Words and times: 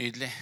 Nydelig. 0.00 0.32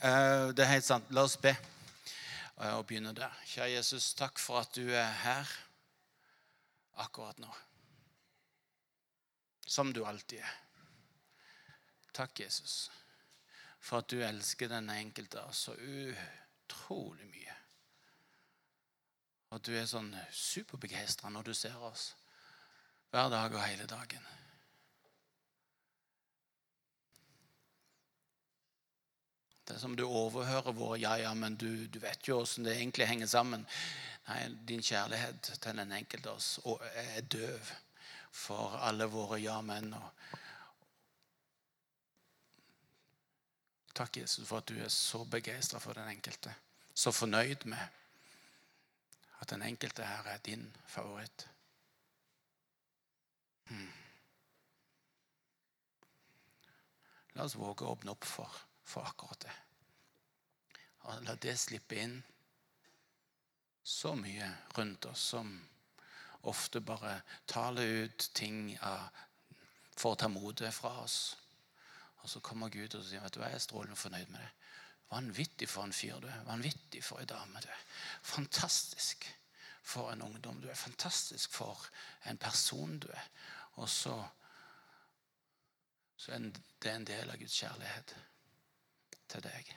Eh, 0.00 0.48
det 0.52 0.60
er 0.60 0.74
helt 0.74 0.84
sant. 0.84 1.06
La 1.16 1.22
oss 1.24 1.38
be 1.40 1.48
eh, 1.48 2.72
og 2.74 2.82
begynne 2.84 3.14
der. 3.16 3.32
Kjære 3.48 3.78
Jesus, 3.78 4.10
takk 4.12 4.36
for 4.36 4.60
at 4.60 4.76
du 4.76 4.90
er 4.92 5.08
her 5.22 5.52
akkurat 7.00 7.40
nå. 7.40 7.48
Som 9.64 9.94
du 9.96 10.02
alltid 10.04 10.42
er. 10.44 10.52
Takk, 12.12 12.42
Jesus, 12.44 12.90
for 13.80 14.04
at 14.04 14.12
du 14.12 14.20
elsker 14.20 14.68
den 14.68 14.92
enkelte 14.92 15.48
så 15.56 15.72
utrolig 15.80 17.32
mye. 17.32 17.56
At 19.56 19.64
du 19.64 19.72
er 19.80 19.88
sånn 19.88 20.12
superbegeistra 20.28 21.32
når 21.32 21.48
du 21.48 21.54
ser 21.56 21.80
oss 21.88 22.10
hver 23.08 23.32
dag 23.32 23.48
og 23.48 23.64
hele 23.64 23.88
dagen. 23.88 24.28
Det 29.66 29.74
er 29.74 29.78
som 29.82 29.96
du 29.98 30.04
overhører 30.06 30.74
våre 30.78 30.96
ja, 31.02 31.16
ja, 31.18 31.32
men 31.34 31.56
du, 31.58 31.70
du 31.90 31.98
vet 31.98 32.28
jo 32.28 32.38
åssen 32.38 32.66
det 32.66 32.76
egentlig 32.76 33.08
henger 33.10 33.26
sammen. 33.26 33.64
Nei, 34.28 34.36
din 34.68 34.82
kjærlighet 34.82 35.48
til 35.58 35.80
den 35.80 35.94
enkelte 35.96 36.30
av 36.30 36.38
oss 36.38 36.50
er 37.02 37.26
døv 37.26 37.72
for 38.30 38.76
alle 38.86 39.08
våre 39.10 39.40
ja, 39.42 39.56
men. 39.66 39.90
Takk, 43.96 44.20
Jesus, 44.20 44.46
for 44.46 44.62
at 44.62 44.70
du 44.70 44.78
er 44.78 44.92
så 44.92 45.24
begeistra 45.34 45.82
for 45.82 45.98
den 45.98 46.12
enkelte. 46.14 46.54
Så 46.94 47.10
fornøyd 47.10 47.66
med 47.66 47.82
at 49.42 49.50
den 49.50 49.66
enkelte 49.66 50.06
her 50.06 50.30
er 50.30 50.38
din 50.46 50.62
favoritt. 50.86 51.48
Hmm. 53.66 53.90
La 57.34 57.50
oss 57.50 57.58
våge 57.58 57.82
å 57.82 57.96
åpne 57.96 58.14
opp 58.14 58.30
for 58.30 58.62
for 58.86 59.02
akkurat 59.02 59.40
det. 59.40 59.65
Og 61.06 61.22
la 61.26 61.36
det 61.40 61.54
slippe 61.60 61.98
inn 62.02 62.16
så 63.86 64.16
mye 64.18 64.48
rundt 64.74 65.06
oss 65.06 65.28
som 65.34 65.52
ofte 66.50 66.80
bare 66.80 67.20
taler 67.46 68.06
ut 68.06 68.30
ting 68.34 68.72
for 69.96 70.14
å 70.14 70.18
ta 70.18 70.28
motet 70.30 70.74
fra 70.74 70.90
oss. 71.04 71.36
Og 72.22 72.30
så 72.30 72.42
kommer 72.42 72.72
Gud 72.74 72.98
og 72.98 73.04
sier 73.06 73.22
vet 73.22 73.36
du 73.36 73.42
jeg 73.44 73.54
er 73.54 73.62
strålende 73.62 73.98
fornøyd 73.98 74.32
med 74.34 74.42
det. 74.42 74.52
Vanvittig 75.10 75.68
for 75.70 75.86
en 75.86 75.94
fyr 75.94 76.18
du 76.18 76.26
er. 76.26 76.42
Vanvittig 76.48 77.02
for 77.06 77.22
en 77.22 77.30
dame 77.30 77.62
du 77.62 77.68
er. 77.70 77.82
Fantastisk 78.26 79.28
for 79.86 80.10
en 80.10 80.26
ungdom 80.26 80.58
du 80.62 80.68
er. 80.68 80.74
Fantastisk 80.74 81.54
for 81.54 81.86
en 82.26 82.38
person 82.42 82.98
du 82.98 83.06
er. 83.14 83.30
Og 83.78 83.88
så, 83.88 84.16
så 86.16 86.34
er 86.34 86.50
det 86.82 86.90
en 86.90 87.06
del 87.06 87.30
av 87.30 87.38
Guds 87.38 87.62
kjærlighet 87.62 88.16
til 89.30 89.46
deg. 89.46 89.76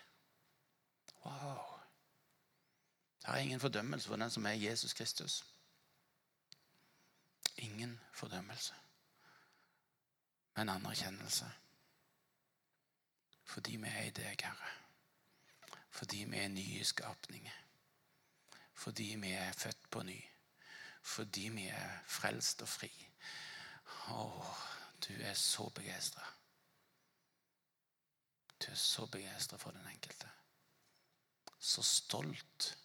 Wow. 1.25 1.79
Det 3.21 3.27
er 3.27 3.35
ingen 3.35 3.59
fordømmelse 3.59 4.07
for 4.07 4.15
den 4.15 4.31
som 4.31 4.45
er 4.45 4.51
Jesus 4.51 4.93
Kristus. 4.93 5.45
Ingen 7.57 7.99
fordømmelse, 8.13 8.73
men 10.55 10.69
anerkjennelse. 10.69 11.51
Fordi 13.43 13.75
vi 13.75 13.87
er 13.87 14.03
i 14.03 14.09
deg, 14.09 14.41
Herre. 14.43 14.71
Fordi 15.89 16.23
vi 16.23 16.37
er 16.37 16.47
nye 16.47 16.83
skapninger. 16.85 17.51
Fordi 18.73 19.15
vi 19.21 19.31
er 19.31 19.51
født 19.51 19.89
på 19.91 20.03
ny. 20.03 20.23
Fordi 21.01 21.49
vi 21.49 21.67
er 21.67 21.99
frelst 22.07 22.61
og 22.61 22.69
fri. 22.69 22.91
Å, 24.13 24.27
du 25.07 25.13
er 25.19 25.33
så 25.33 25.69
begeistra. 25.69 26.25
Du 28.59 28.71
er 28.71 28.75
så 28.75 29.05
begeistra 29.05 29.57
for 29.57 29.71
den 29.71 29.87
enkelte. 29.87 30.29
Så 31.59 31.83
stolt. 31.83 32.75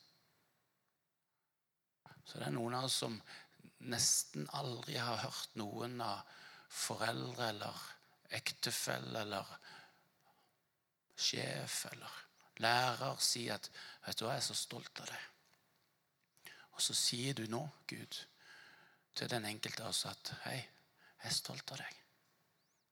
Så 2.25 2.39
det 2.39 2.47
er 2.49 2.57
noen 2.57 2.75
av 2.75 2.89
oss 2.89 3.01
som 3.05 3.17
nesten 3.85 4.49
aldri 4.57 4.97
har 4.97 5.21
hørt 5.23 5.59
noen 5.61 6.01
av 6.03 6.25
foreldre 6.75 7.49
eller 7.53 7.83
ektefelle 8.35 9.21
eller 9.23 9.51
sjef 11.15 11.85
eller 11.93 12.23
lærer 12.65 13.17
si 13.23 13.49
at 13.51 13.71
'Vet 14.07 14.19
du 14.19 14.25
hva, 14.25 14.33
jeg 14.33 14.43
er 14.43 14.47
så 14.47 14.55
stolt 14.55 15.01
av 15.01 15.07
deg'. 15.07 15.27
Og 16.75 16.83
så 16.83 16.95
sier 16.95 17.35
du 17.35 17.47
nå, 17.47 17.63
Gud, 17.87 18.27
til 19.15 19.31
den 19.31 19.45
enkelte 19.45 19.83
av 19.83 19.89
oss 19.89 20.05
at 20.07 20.35
'Hei, 20.45 20.57
jeg 21.23 21.31
er 21.31 21.35
stolt 21.35 21.71
av 21.73 21.79
deg'. 21.79 22.01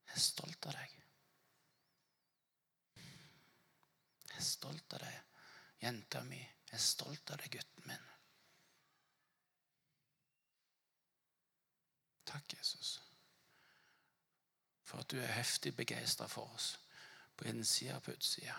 Jeg 0.06 0.16
er 0.16 0.20
stolt 0.20 0.66
av 0.66 0.72
deg. 0.72 0.98
Jeg 4.28 4.38
er 4.38 4.44
stolt 4.44 4.94
av 4.94 4.98
deg, 5.00 5.20
jenta 5.82 6.22
mi. 6.24 6.40
Jeg 6.70 6.78
er 6.78 6.84
stolt 6.84 7.30
av 7.34 7.40
deg, 7.42 7.52
gutten 7.58 7.88
min. 7.90 8.08
Takk, 12.32 12.54
Jesus, 12.56 12.94
for 14.88 15.02
at 15.02 15.10
du 15.12 15.18
er 15.20 15.34
heftig 15.36 15.74
begeistra 15.76 16.28
for 16.30 16.48
oss 16.56 16.76
på 17.36 17.48
innsida 17.50 17.98
og 17.98 18.06
på 18.06 18.14
utsida. 18.16 18.54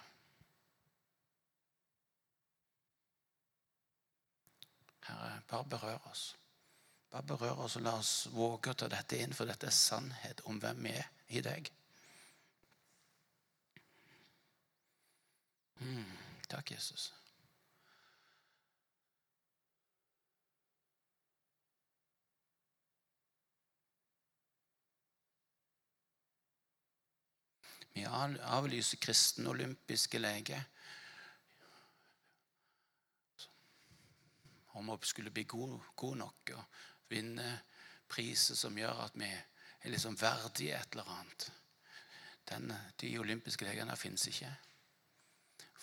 Herre, 5.07 5.41
bare 5.49 5.69
berør 5.69 6.07
oss. 6.11 6.35
Bare 7.11 7.23
berør 7.23 7.65
oss 7.65 7.77
og 7.79 7.85
la 7.85 7.95
oss 7.99 8.13
våge 8.33 8.71
å 8.71 8.77
ta 8.77 8.89
dette 8.91 9.19
inn, 9.21 9.33
for 9.35 9.49
dette 9.49 9.67
er 9.69 9.75
sannhet 9.75 10.43
om 10.49 10.59
hvem 10.61 10.85
vi 10.85 10.93
er 10.97 11.09
i 11.33 11.41
deg. 11.45 11.71
Mm, 15.83 16.12
takk, 16.53 16.71
Jesus. 16.71 17.13
Vi 27.93 28.05
avlyser 28.05 28.97
kristen 28.97 29.47
olympiske 29.47 30.19
lege. 30.19 30.63
Om 34.73 34.97
vi 34.99 35.05
skulle 35.05 35.31
bli 35.31 35.43
gode 35.43 35.79
god 35.95 36.17
nok 36.17 36.53
og 36.55 36.63
vinne 37.09 37.61
priser 38.09 38.57
som 38.57 38.77
gjør 38.77 39.05
at 39.05 39.17
vi 39.17 39.29
er 39.29 39.89
liksom 39.89 40.17
verdige 40.21 40.77
et 40.79 40.97
eller 40.97 41.09
annet. 41.19 41.51
Den, 42.49 42.73
de 43.01 43.17
olympiske 43.19 43.65
legene 43.65 43.97
fins 43.97 44.27
ikke 44.27 44.49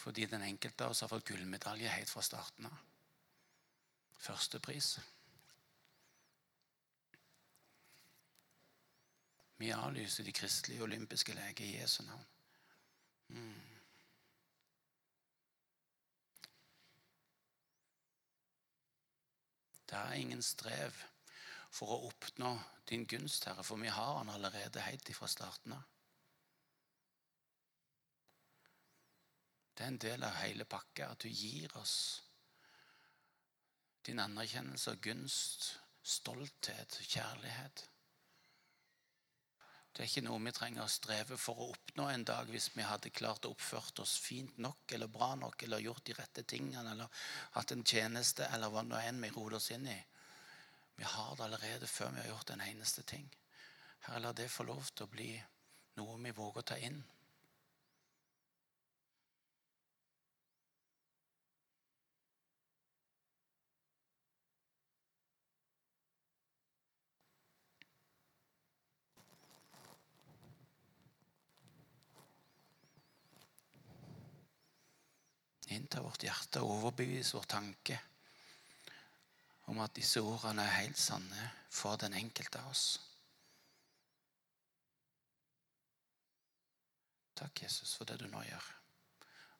fordi 0.00 0.26
den 0.26 0.42
enkelte 0.42 0.84
av 0.84 0.94
oss 0.94 1.00
har 1.04 1.10
fått 1.12 1.28
gullmedalje 1.28 1.88
helt 1.92 2.10
fra 2.10 2.22
starten 2.24 2.66
av. 2.66 2.76
Førstepris. 4.20 4.94
Vi 9.60 9.72
avlyser 9.76 10.24
de 10.24 10.32
kristelige 10.32 10.82
olympiske 10.82 11.34
leger 11.36 11.64
i 11.64 11.74
Jesu 11.76 12.02
navn. 12.06 12.24
Mm. 13.28 13.60
Det 19.90 19.98
er 19.98 20.12
ingen 20.16 20.42
strev 20.42 20.96
for 21.70 21.92
å 21.92 22.02
oppnå 22.08 22.54
din 22.88 23.04
gunst, 23.04 23.44
Herre, 23.44 23.64
for 23.66 23.76
vi 23.76 23.92
har 23.92 24.18
den 24.22 24.32
allerede 24.32 24.80
helt 24.86 25.12
fra 25.16 25.28
starten 25.28 25.76
av. 25.76 25.84
Det 29.80 29.86
er 29.86 29.92
en 29.94 30.02
del 30.04 30.24
av 30.28 30.34
hele 30.36 30.66
pakka 30.68 31.06
at 31.14 31.22
du 31.24 31.30
gir 31.32 31.72
oss 31.80 31.94
din 34.04 34.18
anerkjennelse 34.20 34.92
og 34.92 34.98
gunst, 35.06 35.68
stolthet, 36.04 36.98
kjærlighet. 37.00 37.86
Det 39.96 40.02
er 40.02 40.10
ikke 40.10 40.24
noe 40.26 40.42
vi 40.44 40.52
trenger 40.52 40.84
å 40.84 40.92
streve 40.92 41.38
for 41.40 41.62
å 41.64 41.68
oppnå 41.72 42.10
en 42.12 42.26
dag 42.28 42.52
hvis 42.52 42.66
vi 42.74 42.84
hadde 42.84 43.12
klart 43.16 43.48
å 43.48 43.54
oppført 43.54 44.02
oss 44.04 44.18
fint 44.20 44.60
nok 44.60 44.92
eller 44.92 45.08
bra 45.14 45.30
nok 45.40 45.64
eller 45.64 45.80
gjort 45.86 46.04
de 46.10 46.16
rette 46.18 46.44
tingene 46.44 46.92
eller 46.92 47.24
hatt 47.54 47.72
en 47.72 47.84
tjeneste 47.94 48.50
eller 48.52 48.68
hva 48.74 48.82
nå 48.84 49.00
enn 49.00 49.22
vi 49.24 49.30
roder 49.32 49.56
oss 49.62 49.70
inn 49.72 49.88
i. 49.88 49.96
Vi 51.00 51.08
har 51.08 51.32
det 51.38 51.46
allerede 51.46 51.88
før 51.88 52.12
vi 52.18 52.20
har 52.20 52.28
gjort 52.34 52.52
en 52.52 52.66
eneste 52.66 53.06
ting. 53.14 53.32
Herre, 54.04 54.20
la 54.26 54.34
det 54.36 54.50
få 54.52 54.68
lov 54.68 54.92
til 54.92 55.08
å 55.08 55.14
bli 55.16 55.30
noe 55.96 56.20
vi 56.20 56.36
våger 56.36 56.66
å 56.66 56.68
ta 56.74 56.78
inn. 56.84 57.00
Innta 75.74 76.02
vårt 76.02 76.24
hjerte 76.26 76.62
og 76.64 76.76
overbevise 76.78 77.36
vår 77.38 77.48
tanke 77.50 77.98
om 79.70 79.78
at 79.84 79.94
disse 79.94 80.22
ordene 80.22 80.64
er 80.66 80.80
helt 80.82 80.98
sanne 80.98 81.50
for 81.70 82.00
den 82.00 82.16
enkelte 82.18 82.58
av 82.58 82.72
oss. 82.72 82.86
Takk, 87.38 87.62
Jesus, 87.62 87.94
for 87.96 88.04
det 88.04 88.18
du 88.20 88.26
nå 88.28 88.42
gjør. 88.44 88.66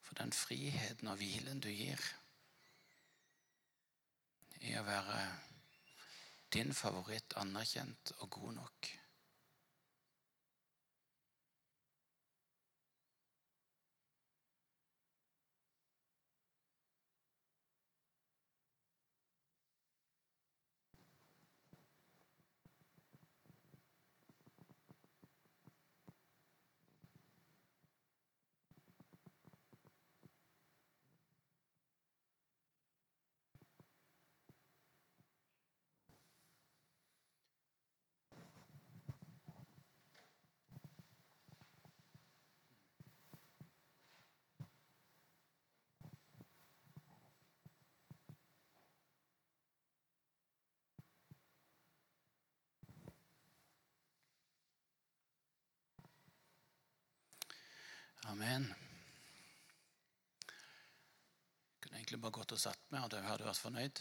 For 0.04 0.18
den 0.18 0.34
friheten 0.34 1.08
og 1.08 1.20
hvilen 1.20 1.62
du 1.62 1.70
gir 1.70 2.02
i 4.66 4.74
å 4.76 4.82
være 4.84 5.20
din 6.52 6.74
favoritt 6.76 7.38
anerkjent 7.40 8.12
og 8.18 8.30
god 8.34 8.58
nok. 8.58 8.90
Amen. 58.40 58.74
Jeg 60.48 61.80
kunne 61.80 61.96
egentlig 61.98 62.20
bare 62.22 62.32
gått 62.32 62.52
og 62.56 62.60
satt 62.62 62.86
meg, 62.88 63.02
og 63.04 63.10
da 63.12 63.18
hadde 63.20 63.44
vært 63.44 63.60
fornøyd. 63.60 63.98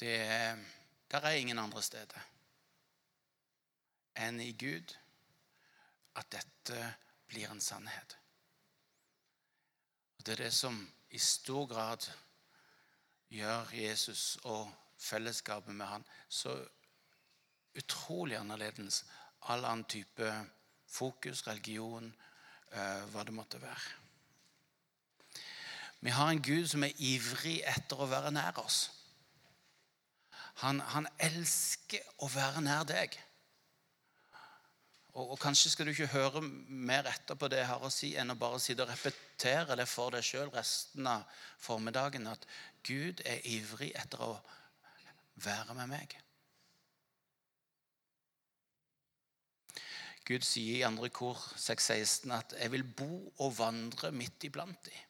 Det 0.00 0.14
der 1.12 1.26
er 1.28 1.36
ingen 1.36 1.58
andre 1.60 1.82
steder 1.84 2.22
enn 4.24 4.40
i 4.40 4.54
Gud 4.56 4.94
at 6.16 6.30
dette 6.32 6.78
blir 7.28 7.50
en 7.50 7.60
sannhet. 7.60 8.16
Og 10.16 10.24
Det 10.24 10.32
er 10.32 10.44
det 10.46 10.54
som 10.56 10.78
i 11.10 11.18
stor 11.20 11.66
grad 11.68 12.08
gjør 13.28 13.74
Jesus 13.76 14.38
og 14.44 14.72
fellesskapet 14.96 15.76
med 15.76 15.86
han 15.86 16.08
så 16.28 16.56
utrolig 17.76 18.40
annerledes 18.40 19.04
all 19.42 19.64
annen 19.64 19.84
type 19.84 20.32
fokus, 20.90 21.46
religion, 21.46 22.14
hva 22.70 23.24
det 23.26 23.34
måtte 23.34 23.58
være. 23.62 23.96
Vi 26.00 26.10
har 26.10 26.30
en 26.30 26.42
Gud 26.42 26.68
som 26.70 26.84
er 26.86 26.96
ivrig 26.96 27.58
etter 27.68 28.00
å 28.00 28.08
være 28.08 28.32
nær 28.32 28.56
oss. 28.62 28.86
Han, 30.62 30.80
han 30.92 31.08
elsker 31.20 32.04
å 32.24 32.28
være 32.32 32.62
nær 32.64 32.86
deg. 32.88 33.16
Og, 35.12 35.32
og, 35.32 35.36
Kanskje 35.42 35.72
skal 35.72 35.88
du 35.88 35.92
ikke 35.92 36.12
høre 36.14 36.42
mer 36.42 37.08
etter 37.10 37.36
på 37.36 37.48
det 37.50 37.60
jeg 37.60 37.70
har 37.72 37.84
å 37.84 37.92
si, 37.92 38.14
enn 38.16 38.32
å 38.32 38.38
bare 38.38 38.60
sitte 38.62 38.86
og 38.86 38.92
repetere 38.92 39.76
det 39.76 39.88
for 39.90 40.14
deg 40.14 40.24
sjøl 40.24 40.52
resten 40.54 41.08
av 41.10 41.26
formiddagen. 41.60 42.28
At 42.30 42.46
Gud 42.86 43.20
er 43.26 43.44
ivrig 43.48 43.92
etter 43.98 44.22
å 44.24 44.32
være 45.44 45.76
med 45.76 45.92
meg. 45.96 46.16
Gud 50.30 50.44
sier 50.46 50.76
i 50.78 50.86
andre 50.86 51.08
kor 51.10 51.38
6.16 51.58 52.30
at 52.30 52.52
'jeg 52.54 52.70
vil 52.72 52.84
bo 52.84 53.32
og 53.38 53.56
vandre 53.58 54.12
midt 54.12 54.44
iblant 54.46 54.86
dem'. 54.86 55.06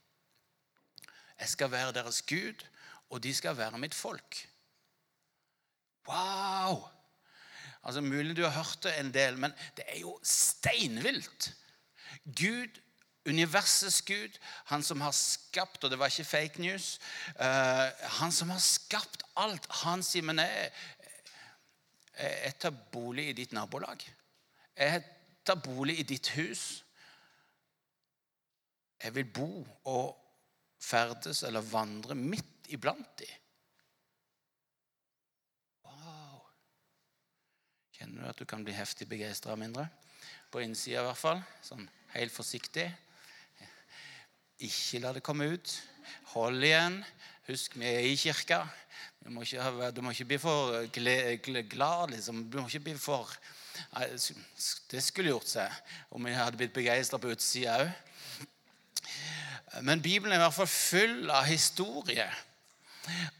Jeg 1.40 1.48
skal 1.48 1.70
være 1.70 1.92
deres 1.92 2.22
Gud, 2.22 2.64
og 3.10 3.22
de 3.22 3.34
skal 3.34 3.56
være 3.56 3.78
mitt 3.78 3.94
folk. 3.94 4.48
Wow! 6.08 6.88
Altså, 7.84 8.00
Mulig 8.00 8.36
du 8.36 8.42
har 8.42 8.50
hørt 8.50 8.78
det 8.82 8.98
en 9.00 9.14
del, 9.14 9.38
men 9.38 9.52
det 9.76 9.84
er 9.88 9.98
jo 10.00 10.18
steinvilt. 10.22 11.54
Gud, 12.24 12.80
universets 13.26 14.02
Gud, 14.02 14.38
han 14.64 14.82
som 14.82 15.00
har 15.00 15.10
skapt 15.10 15.84
Og 15.84 15.90
det 15.90 15.98
var 15.98 16.06
ikke 16.06 16.24
fake 16.24 16.60
news. 16.60 17.00
Uh, 17.40 17.92
han 18.20 18.32
som 18.32 18.50
har 18.50 18.58
skapt 18.58 19.22
alt. 19.36 19.66
Han 19.70 20.02
sier, 20.02 20.22
men 20.22 20.38
jeg, 20.38 20.72
jeg 22.18 22.54
tar 22.60 22.70
bolig 22.92 23.28
i 23.28 23.32
ditt 23.32 23.52
nabolag. 23.52 24.19
Jeg 24.80 25.02
tar 25.44 25.60
bolig 25.60 25.98
i 26.00 26.06
ditt 26.08 26.30
hus. 26.38 26.62
Jeg 29.00 29.14
vil 29.16 29.28
bo 29.28 29.48
og 29.88 30.16
ferdes 30.80 31.42
eller 31.44 31.64
vandre 31.64 32.16
midt 32.16 32.70
iblant 32.72 33.10
de. 33.20 33.28
Wow. 35.84 36.40
Kjenner 37.96 38.24
du 38.24 38.30
at 38.30 38.40
du 38.40 38.48
kan 38.48 38.64
bli 38.64 38.76
heftig 38.76 39.08
begeistra 39.10 39.56
mindre? 39.60 39.88
På 40.52 40.64
innsida 40.64 41.04
i 41.04 41.08
hvert 41.10 41.20
fall. 41.20 41.44
Sånn 41.64 41.84
helt 42.14 42.32
forsiktig. 42.32 42.88
Ikke 44.64 45.00
la 45.04 45.12
det 45.16 45.24
komme 45.24 45.48
ut. 45.52 45.76
Hold 46.34 46.64
igjen. 46.64 47.00
Husk, 47.48 47.76
vi 47.80 47.88
er 47.88 48.08
i 48.08 48.16
kirka. 48.20 48.62
Du 49.20 49.28
må 49.32 49.44
ikke, 49.44 49.92
du 49.92 50.00
må 50.04 50.12
ikke 50.14 50.28
bli 50.32 50.40
for 50.40 50.76
glad, 51.68 52.12
liksom. 52.16 52.46
Du 52.48 52.60
må 52.60 52.68
ikke 52.68 52.88
bli 52.88 52.96
for 53.00 53.28
det 54.90 55.02
skulle 55.02 55.32
gjort 55.32 55.50
seg 55.50 56.14
om 56.14 56.26
jeg 56.26 56.38
hadde 56.38 56.60
blitt 56.60 56.76
begeistra 56.76 57.20
på 57.20 57.32
utsida 57.34 57.80
òg. 57.84 57.90
Men 59.86 60.02
Bibelen 60.02 60.34
er 60.34 60.40
i 60.40 60.44
hvert 60.44 60.56
fall 60.56 60.70
full 60.70 61.30
av 61.30 61.46
historier 61.46 62.32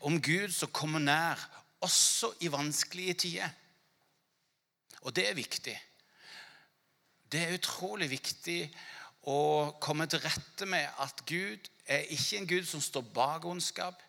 om 0.07 0.21
Gud 0.23 0.53
som 0.55 0.71
kommer 0.73 1.03
nær, 1.03 1.41
også 1.81 2.33
i 2.45 2.51
vanskelige 2.53 3.15
tider. 3.25 3.51
Og 5.01 5.17
det 5.17 5.29
er 5.29 5.35
viktig. 5.35 5.77
Det 7.33 7.41
er 7.41 7.57
utrolig 7.57 8.11
viktig 8.11 8.61
å 9.31 9.73
komme 9.83 10.07
til 10.11 10.23
rette 10.25 10.67
med 10.69 10.87
at 11.01 11.23
Gud 11.29 11.69
er 11.87 12.09
ikke 12.13 12.41
en 12.41 12.49
Gud 12.51 12.69
som 12.69 12.83
står 12.85 13.07
bak 13.15 13.47
ondskap. 13.49 14.03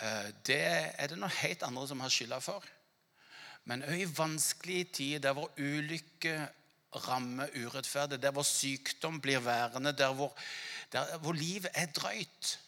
Eh, 0.00 0.30
det 0.46 0.60
er 0.98 1.10
det 1.10 1.18
noe 1.18 1.32
helt 1.40 1.62
andre 1.66 1.86
som 1.90 2.00
har 2.02 2.12
skylda 2.12 2.40
for. 2.42 2.64
Men 3.68 3.84
òg 3.84 4.00
i 4.00 4.08
vanskelige 4.16 4.84
tider, 4.96 5.24
der 5.26 5.34
hvor 5.36 5.50
ulykke 5.60 6.36
rammer 7.04 7.50
urettferdig, 7.52 8.22
der 8.22 8.32
hvor 8.32 8.42
sykdom 8.42 9.20
blir 9.20 9.40
værende, 9.44 9.92
der 9.92 10.14
hvor, 10.14 10.36
der 10.92 11.18
hvor 11.18 11.32
livet 11.32 11.70
er 11.74 11.86
drøyt. 11.86 12.60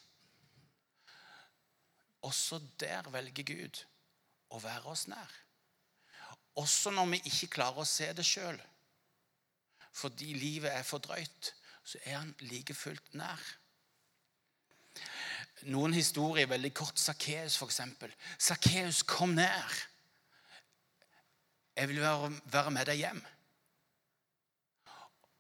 Også 2.23 2.61
der 2.81 3.09
velger 3.11 3.47
Gud 3.49 3.85
å 4.53 4.61
være 4.61 4.93
oss 4.93 5.07
nær. 5.09 5.37
Også 6.61 6.91
når 6.93 7.07
vi 7.15 7.23
ikke 7.25 7.55
klarer 7.57 7.81
å 7.81 7.89
se 7.89 8.11
det 8.13 8.27
sjøl. 8.27 8.59
Fordi 9.97 10.35
livet 10.37 10.75
er 10.75 10.85
for 10.85 11.01
drøyt, 11.01 11.55
så 11.85 11.99
er 12.05 12.19
han 12.19 12.35
like 12.45 12.77
fullt 12.77 13.15
nær. 13.17 13.41
Noen 15.73 15.97
historier 15.97 16.49
veldig 16.49 16.75
kort. 16.77 17.01
Sakkeus, 17.01 17.57
f.eks. 17.57 17.81
Sakkeus 18.39 19.01
kom 19.09 19.33
nær. 19.37 19.81
'Jeg 21.81 21.89
vil 21.89 22.01
være, 22.01 22.71
med 22.71 22.87
deg 22.87 22.99
hjem'. 23.01 23.27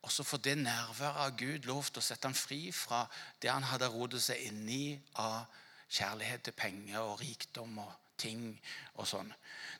Og 0.02 0.12
så 0.12 0.22
får 0.24 0.38
det 0.38 0.58
nærværet 0.58 1.16
av 1.16 1.34
Gud 1.36 1.66
lov 1.68 1.84
til 1.84 2.00
å 2.00 2.04
sette 2.04 2.24
ham 2.24 2.34
fri 2.34 2.72
fra 2.72 3.02
det 3.42 3.50
han 3.50 3.66
hadde 3.68 3.90
rodet 3.92 4.22
seg 4.24 4.40
inn 4.46 4.62
i 4.68 4.84
av 5.20 5.44
kjærlighet 5.90 6.46
til 6.46 6.56
penger 6.56 7.02
og 7.02 7.20
rikdom 7.20 7.76
og 7.82 7.92
ting 8.16 8.46
og 8.94 9.04
sånn. 9.08 9.28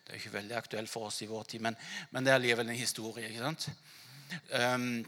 Det 0.05 0.13
er 0.13 0.21
ikke 0.21 0.35
veldig 0.35 0.59
aktuelt 0.59 0.93
for 0.93 1.09
oss 1.09 1.23
i 1.25 1.31
vår 1.31 1.49
tid, 1.49 1.65
men, 1.65 1.79
men 2.11 2.29
det 2.29 2.35
er 2.35 2.45
likevel 2.45 2.69
en 2.69 2.77
historie. 2.77 3.31
ikke 3.31 3.47
sant? 3.47 3.71
Um, 4.53 5.01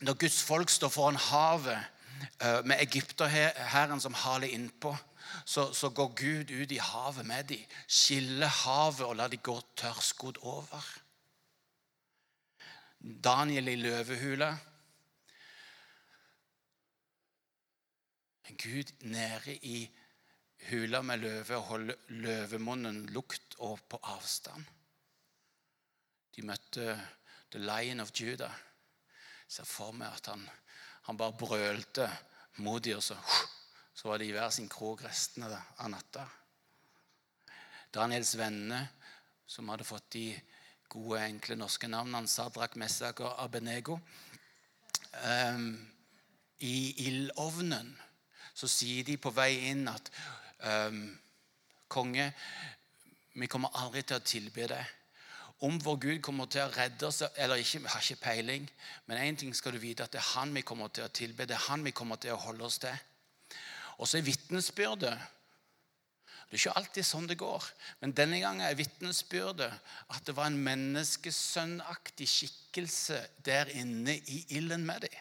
når 0.00 0.18
Guds 0.24 0.40
folk 0.48 0.72
står 0.72 0.94
foran 0.96 1.20
havet 1.28 1.92
med 2.64 2.80
egypterhæren 2.80 4.00
som 4.00 4.14
haler 4.14 4.48
innpå, 4.48 4.96
så, 5.44 5.72
så, 5.72 5.90
går 5.90 6.14
Gud 6.14 6.50
ut 6.50 6.72
i 6.72 6.78
havet 6.82 7.26
med 7.26 7.44
dem, 7.50 7.64
skiller 7.88 8.46
havet 8.46 9.06
og 9.06 9.16
lar 9.16 9.28
dem 9.28 9.42
gå 9.42 9.56
tørrskodd 9.76 10.38
over. 10.42 10.86
Daniel 13.24 13.68
i 13.68 13.76
løvehula. 13.76 14.56
Gud 18.56 18.92
nede 19.00 19.56
i 19.56 19.90
hula 20.70 21.02
med 21.02 21.18
løve 21.18 21.56
og 21.56 21.62
holder 21.62 21.94
løvemunnen 22.08 23.06
lukt 23.14 23.54
og 23.58 23.80
på 23.90 24.00
avstand. 24.02 24.64
De 26.36 26.42
møtte 26.42 26.94
The 27.52 27.60
Lion 27.62 28.00
of 28.00 28.10
Judah. 28.20 28.52
Jeg 29.46 29.58
ser 29.58 29.68
for 29.68 29.94
meg 29.94 30.10
at 30.10 30.26
han, 30.32 30.42
han 31.06 31.18
bare 31.18 31.38
brølte 31.38 32.10
mot 32.62 32.82
dem, 32.82 32.98
og 32.98 33.04
så 33.04 33.16
så 33.96 34.08
var 34.08 34.18
de 34.18 34.28
i 34.28 34.32
hver 34.34 34.50
sin 34.52 34.68
krok 34.68 35.00
restene 35.06 35.48
av 35.48 35.88
natta. 35.88 36.26
Daniels 37.94 38.34
venner, 38.36 38.90
som 39.48 39.70
hadde 39.72 39.86
fått 39.88 40.10
de 40.18 40.26
gode, 40.92 41.22
enkle 41.24 41.56
norske 41.56 41.88
navnene 41.88 42.28
Sadrak, 42.28 42.76
Messak 42.76 43.22
og 43.24 43.32
Abenego, 43.40 43.96
um, 45.24 45.70
i 46.60 46.76
ildovnen, 47.06 47.88
så 48.56 48.68
sier 48.68 49.04
de 49.08 49.16
på 49.20 49.32
vei 49.32 49.70
inn 49.70 49.88
at 49.88 50.12
um, 50.60 51.06
Konge, 51.88 52.28
vi 53.36 53.48
kommer 53.48 53.72
aldri 53.80 54.02
til 54.02 54.20
å 54.20 54.26
tilbe 54.26 54.68
deg. 54.68 54.95
Om 55.64 55.78
vår 55.80 55.96
Gud 55.96 56.18
kommer 56.24 56.48
til 56.52 56.66
å 56.66 56.72
redde 56.74 57.06
oss 57.08 57.22
eller 57.24 57.60
ikke, 57.62 57.80
vi 57.80 57.88
har 57.88 58.02
ikke 58.02 58.24
peiling. 58.26 58.66
Men 59.08 59.22
én 59.22 59.38
ting 59.40 59.54
skal 59.56 59.72
du 59.72 59.80
vite, 59.80 60.04
at 60.04 60.12
det 60.12 60.20
er 60.20 60.32
Han 60.34 60.52
vi 60.54 60.62
kommer 60.66 60.88
til 60.92 61.06
å 61.06 61.12
tilbe. 61.12 61.46
Det 61.48 61.56
er 61.56 61.68
Han 61.70 61.84
vi 61.84 61.94
kommer 61.96 62.20
til 62.20 62.34
å 62.34 62.42
holde 62.42 62.66
oss 62.66 62.78
til. 62.82 62.92
Og 63.96 64.08
så 64.08 64.18
er 64.18 64.26
vitnesbyrdet 64.26 65.16
Det 66.46 66.54
er 66.54 66.60
ikke 66.60 66.76
alltid 66.78 67.06
sånn 67.08 67.26
det 67.26 67.38
går. 67.40 67.64
Men 68.00 68.12
denne 68.14 68.38
gangen 68.38 68.62
er 68.62 68.76
vitnesbyrdet 68.78 69.72
at 70.14 70.28
det 70.28 70.36
var 70.36 70.46
en 70.46 70.60
menneskesønnaktig 70.62 72.28
skikkelse 72.30 73.18
der 73.44 73.72
inne 73.74 74.14
i 74.14 74.44
ilden 74.54 74.84
med 74.86 75.08
dem. 75.08 75.16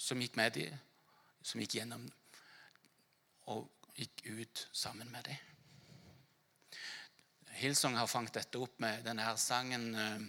Som 0.00 0.24
gikk 0.24 0.40
med 0.40 0.56
dem, 0.56 0.80
som 1.46 1.62
gikk 1.62 1.76
gjennom 1.78 2.08
og 3.54 3.68
gikk 3.94 4.24
ut 4.26 4.66
sammen 4.72 5.12
med 5.12 5.28
dem. 5.28 5.49
Hillsong 7.60 7.96
har 7.96 8.08
fanget 8.08 8.38
dette 8.40 8.58
opp 8.58 8.78
med 8.80 9.04
denne 9.04 9.24
her 9.24 9.36
sangen 9.36 9.94
eh, 9.94 10.20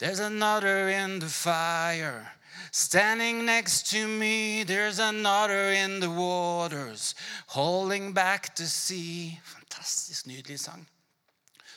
There's 0.00 0.20
another 0.20 0.88
in 0.88 1.20
the 1.20 1.28
fire 1.28 2.26
standing 2.72 3.44
next 3.44 3.90
to 3.90 4.08
me. 4.08 4.64
There's 4.64 4.98
another 4.98 5.72
in 5.72 6.00
the 6.00 6.10
waters 6.10 7.14
holding 7.48 8.14
back 8.14 8.54
the 8.54 8.66
sea. 8.66 9.40
Fantastisk 9.44 10.26
nydelig 10.26 10.60
sang 10.60 10.86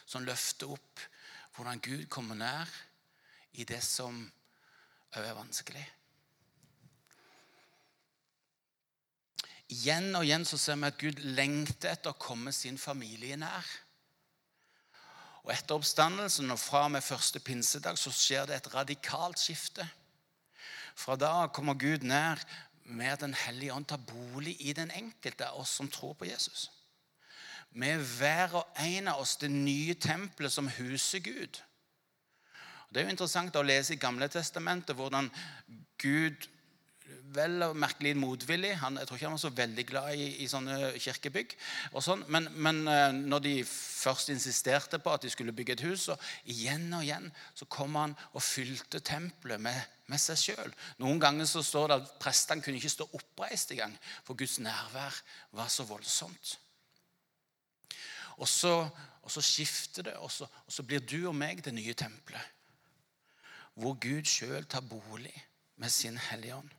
som 0.05 0.25
løfter 0.25 0.71
opp 0.71 1.03
hvordan 1.55 1.81
Gud 1.81 2.05
kommer 2.09 2.35
nær 2.35 2.69
i 3.53 3.65
det 3.65 3.81
som 3.83 4.23
er 5.13 5.35
vanskelig. 5.37 5.83
Igjen 9.73 10.13
og 10.15 10.25
igjen 10.25 10.45
så 10.45 10.57
ser 10.57 10.77
vi 10.77 10.89
at 10.89 10.99
Gud 11.01 11.21
lengter 11.37 11.93
etter 11.93 12.13
å 12.13 12.19
komme 12.19 12.53
sin 12.53 12.77
familie 12.77 13.37
nær. 13.39 13.65
Og 15.43 15.51
Etter 15.51 15.75
oppstandelsen 15.75 16.51
og 16.53 16.59
fra 16.59 16.85
og 16.87 16.93
med 16.95 17.03
første 17.03 17.39
pinsedag 17.43 17.97
så 17.99 18.11
skjer 18.15 18.47
det 18.47 18.57
et 18.57 18.69
radikalt 18.73 19.41
skifte. 19.41 19.85
Fra 20.95 21.17
da 21.19 21.47
kommer 21.51 21.75
Gud 21.79 22.05
nær 22.07 22.39
med 22.85 23.11
at 23.11 23.21
Den 23.21 23.33
hellige 23.33 23.73
ånd 23.73 23.85
tar 23.85 23.97
bolig 23.97 24.55
i 24.59 24.73
den 24.73 24.91
enkelte 24.91 25.47
av 25.47 25.59
oss 25.63 25.75
som 25.79 25.89
tror 25.91 26.13
på 26.13 26.25
Jesus. 26.25 26.69
Med 27.71 27.99
hver 28.17 28.53
og 28.53 28.79
en 28.79 29.07
av 29.07 29.19
oss 29.19 29.35
det 29.41 29.49
nye 29.51 29.95
tempelet 29.95 30.53
som 30.53 30.67
huser 30.67 31.19
Gud. 31.19 31.59
Det 32.89 33.01
er 33.01 33.07
jo 33.07 33.15
interessant 33.15 33.55
å 33.57 33.65
lese 33.65 33.95
i 33.95 33.99
Gamle 33.99 34.27
testamentet 34.29 34.95
hvordan 34.95 35.31
Gud 35.97 36.45
vel 37.35 37.65
og 37.65 37.77
merkelig 37.79 38.13
motvillig. 38.17 38.71
Han, 38.81 38.97
jeg 38.99 39.09
tror 39.09 39.17
ikke 39.17 39.27
han 39.27 39.35
var 39.35 39.41
så 39.43 39.51
veldig 39.57 39.85
glad 39.89 40.19
i, 40.19 40.27
i 40.43 40.47
sånne 40.49 40.91
kirkebygg. 41.01 41.55
og 41.91 42.05
sånn, 42.05 42.23
men, 42.33 42.49
men, 42.55 42.81
eh, 42.87 43.09
når 43.13 43.43
de 43.45 43.53
først 43.67 44.31
insisterte 44.33 44.99
på 44.99 45.13
at 45.13 45.25
de 45.25 45.31
skulle 45.33 45.55
bygge 45.55 45.77
et 45.77 45.85
hus, 45.87 46.07
så 46.09 46.17
igjen 46.49 46.89
og 46.93 47.05
igjen 47.05 47.29
så 47.55 47.67
kom 47.71 47.95
han 47.99 48.15
og 48.33 48.43
fylte 48.43 49.01
tempelet 49.05 49.61
med, 49.61 49.79
med 50.11 50.21
seg 50.21 50.41
sjøl. 50.41 50.75
Noen 51.03 51.21
ganger 51.21 51.49
så 51.49 51.63
står 51.65 51.89
det 51.91 51.99
at 52.01 52.11
prestene 52.21 52.65
kunne 52.65 52.81
ikke 52.81 52.93
stå 52.93 53.07
oppreist 53.19 53.73
engang, 53.75 53.95
for 54.25 54.37
Guds 54.39 54.59
nærvær 54.63 55.21
var 55.57 55.71
så 55.71 55.87
voldsomt. 55.87 56.57
Og 58.41 58.49
så, 58.49 58.75
og 59.21 59.31
så 59.31 59.41
skifter 59.45 60.09
det, 60.09 60.17
og 60.17 60.31
så, 60.31 60.47
og 60.65 60.73
så 60.73 60.85
blir 60.85 61.03
du 61.05 61.27
og 61.29 61.35
meg 61.37 61.61
det 61.65 61.73
nye 61.75 61.93
tempelet. 61.97 62.51
Hvor 63.73 63.97
Gud 63.97 64.27
sjøl 64.29 64.65
tar 64.69 64.85
bolig 64.85 65.33
med 65.81 65.89
sin 65.89 66.17
Hellige 66.17 66.55
Ånd. 66.55 66.73